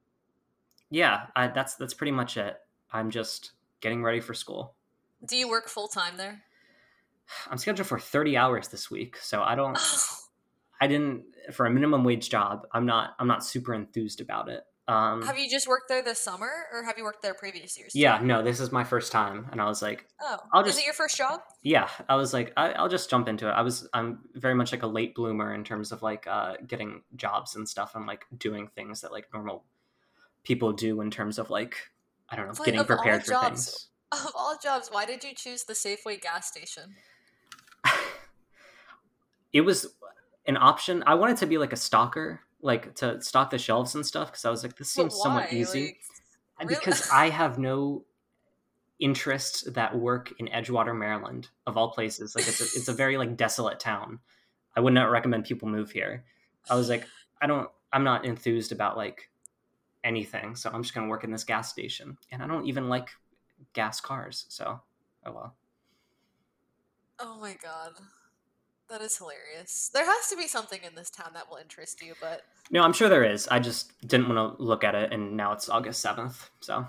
yeah, 0.90 1.28
I, 1.36 1.48
that's 1.48 1.76
that's 1.76 1.94
pretty 1.96 2.12
much 2.12 2.38
it. 2.38 2.56
I'm 2.94 3.10
just 3.10 3.52
getting 3.82 4.04
ready 4.04 4.20
for 4.20 4.34
school. 4.34 4.76
Do 5.26 5.36
you 5.36 5.50
work 5.50 5.68
full 5.68 5.88
time 5.88 6.18
there? 6.18 6.44
I'm 7.50 7.58
scheduled 7.58 7.88
for 7.88 8.00
30 8.00 8.38
hours 8.38 8.70
this 8.70 8.90
week, 8.90 9.18
so 9.18 9.42
I 9.42 9.56
don't. 9.56 9.78
I 10.80 10.88
didn't 10.88 11.24
for 11.54 11.66
a 11.66 11.70
minimum 11.70 12.04
wage 12.04 12.30
job. 12.30 12.68
I'm 12.72 12.86
not. 12.86 13.16
I'm 13.20 13.28
not 13.28 13.44
super 13.44 13.74
enthused 13.74 14.22
about 14.22 14.50
it. 14.50 14.64
Um, 14.90 15.22
have 15.24 15.38
you 15.38 15.50
just 15.50 15.68
worked 15.68 15.90
there 15.90 16.02
this 16.02 16.18
summer, 16.18 16.50
or 16.72 16.84
have 16.84 16.98
you 16.98 17.04
worked 17.04 17.22
there 17.22 17.34
previous 17.34 17.78
years? 17.78 17.94
Yeah, 17.94 18.20
no, 18.24 18.42
this 18.42 18.62
is 18.62 18.72
my 18.72 18.86
first 18.86 19.12
time, 19.12 19.48
and 19.52 19.60
I 19.60 19.66
was 19.66 19.82
like, 19.82 20.08
"Oh, 20.22 20.38
I'll 20.54 20.64
just." 20.64 20.78
Is 20.78 20.84
it 20.84 20.86
your 20.86 20.94
first 20.94 21.18
job? 21.18 21.42
Yeah, 21.62 21.90
I 22.08 22.16
was 22.16 22.34
like, 22.34 22.54
I, 22.56 22.82
will 22.82 22.88
just 22.88 23.10
jump 23.10 23.28
into 23.28 23.50
it. 23.50 23.52
I 23.52 23.62
was, 23.62 23.88
I'm 23.94 24.20
very 24.36 24.56
much 24.56 24.72
like 24.72 24.84
a 24.84 24.88
late 24.88 25.14
bloomer 25.14 25.54
in 25.54 25.66
terms 25.66 25.92
of 25.92 26.02
like 26.04 26.26
uh, 26.26 26.54
getting 26.66 27.02
jobs 27.18 27.58
and 27.58 27.68
stuff, 27.68 27.96
and 27.96 28.06
like 28.06 28.26
doing 28.38 28.70
things 28.76 29.02
that 29.02 29.12
like 29.12 29.28
normal 29.34 29.66
people 30.46 30.72
do 30.72 31.02
in 31.02 31.12
terms 31.12 31.38
of 31.38 31.50
like, 31.50 31.76
I 32.30 32.38
don't 32.38 32.48
know, 32.48 32.64
getting 32.64 32.86
prepared 32.86 33.24
for 33.24 33.32
jobs, 33.32 33.66
things. 33.66 33.88
Of 34.26 34.32
all 34.36 34.58
jobs, 34.64 34.88
why 34.90 35.06
did 35.06 35.22
you 35.22 35.36
choose 35.36 35.66
the 35.66 35.74
Safeway 35.74 36.22
gas 36.22 36.48
station? 36.48 36.96
it 39.52 39.62
was 39.62 39.97
an 40.48 40.58
option. 40.58 41.04
I 41.06 41.16
wanted 41.16 41.38
to 41.38 41.46
be 41.46 41.58
like 41.58 41.74
a 41.74 41.78
stalker 41.78 42.42
like 42.62 42.96
to 42.96 43.22
stock 43.22 43.52
the 43.52 43.58
shelves 43.58 43.96
and 43.96 44.06
stuff 44.06 44.32
because 44.32 44.46
I 44.46 44.50
was 44.50 44.64
like, 44.64 44.78
this 44.78 44.90
seems 44.90 45.16
somewhat 45.16 45.54
easy. 45.54 45.98
Like, 46.60 46.70
really? 46.70 46.76
Because 46.76 47.10
I 47.12 47.30
have 47.30 47.60
no 47.60 48.04
interest 49.00 49.74
that 49.76 49.96
work 49.98 50.34
in 50.40 50.48
Edgewater, 50.48 50.98
Maryland, 50.98 51.50
of 51.68 51.78
all 51.78 51.92
places. 51.92 52.36
Like 52.36 52.48
it's 52.48 52.62
a, 52.62 52.64
it's 52.64 52.88
a 52.88 52.94
very 52.94 53.18
like 53.18 53.38
desolate 53.38 53.80
town. 53.80 54.20
I 54.76 54.80
would 54.80 54.94
not 54.94 55.12
recommend 55.12 55.46
people 55.46 55.68
move 55.68 55.92
here. 55.92 56.24
I 56.70 56.76
was 56.76 56.90
like, 56.90 57.06
I 57.42 57.48
don't, 57.48 57.70
I'm 57.94 58.04
not 58.04 58.26
enthused 58.26 58.72
about 58.72 58.98
like 58.98 59.30
anything, 60.04 60.56
so 60.56 60.70
I'm 60.74 60.82
just 60.82 60.94
gonna 60.94 61.08
work 61.08 61.24
in 61.24 61.32
this 61.32 61.44
gas 61.44 61.70
station, 61.70 62.18
and 62.32 62.42
I 62.42 62.48
don't 62.48 62.66
even 62.66 62.90
like 62.90 63.10
gas 63.74 64.02
cars. 64.02 64.46
So, 64.50 64.82
oh 65.26 65.32
well. 65.32 65.56
Oh 67.20 67.40
my 67.40 67.56
god. 67.62 67.94
That 68.90 69.02
is 69.02 69.18
hilarious. 69.18 69.90
There 69.94 70.06
has 70.06 70.30
to 70.30 70.38
be 70.38 70.48
something 70.48 70.80
in 70.84 70.96
this 70.96 71.10
town 71.10 71.32
that 71.34 71.50
will 71.50 71.58
interest 71.58 72.02
you, 72.02 72.14
but 72.22 72.44
no, 72.72 72.82
I'm 72.84 72.94
sure 72.94 73.10
there 73.10 73.24
is. 73.24 73.48
I 73.50 73.60
just 73.60 73.92
didn't 74.08 74.30
want 74.30 74.58
to 74.58 74.64
look 74.64 74.84
at 74.84 74.96
it, 74.96 75.12
and 75.12 75.36
now 75.36 75.52
it's 75.52 75.68
August 75.68 76.00
seventh. 76.00 76.50
So 76.62 76.88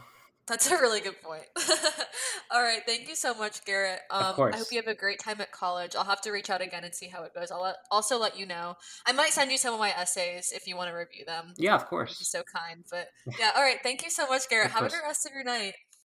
that's 0.49 0.71
a 0.71 0.77
really 0.77 1.01
good 1.01 1.21
point. 1.23 1.45
All 2.51 2.63
right, 2.63 2.81
thank 2.87 3.09
you 3.09 3.15
so 3.15 3.35
much, 3.35 3.65
Garrett. 3.67 4.01
Um, 4.11 4.23
of 4.25 4.37
course. 4.37 4.55
I 4.55 4.59
hope 4.59 4.69
you 4.71 4.79
have 4.79 4.87
a 4.87 4.95
great 4.95 5.19
time 5.19 5.41
at 5.41 5.53
college. 5.53 5.95
I'll 5.95 6.05
have 6.05 6.23
to 6.23 6.31
reach 6.31 6.49
out 6.49 6.63
again 6.63 6.85
and 6.85 6.95
see 6.95 7.09
how 7.09 7.23
it 7.25 7.35
goes. 7.35 7.51
I'll 7.51 7.63
let, 7.63 7.77
also 7.91 8.19
let 8.19 8.39
you 8.39 8.47
know. 8.47 8.77
I 9.07 9.13
might 9.13 9.33
send 9.33 9.51
you 9.51 9.59
some 9.59 9.75
of 9.75 9.81
my 9.81 9.91
essays 9.91 10.53
if 10.55 10.67
you 10.67 10.75
want 10.75 10.91
to 10.91 10.97
review 10.97 11.27
them. 11.27 11.53
Yeah, 11.59 11.75
of 11.75 11.87
course. 11.87 12.17
You're 12.19 12.43
so 12.43 12.43
kind. 12.51 12.85
But 12.91 13.09
yeah, 13.39 13.51
all 13.55 13.63
right. 13.63 13.79
Thank 13.83 14.03
you 14.03 14.11
so 14.11 14.27
much, 14.27 14.49
Garrett. 14.49 14.71
have 14.71 14.85
a 14.85 14.89
good 14.89 15.03
rest 15.05 15.27
of 15.27 15.33
your 15.33 15.45
night. 15.45 15.75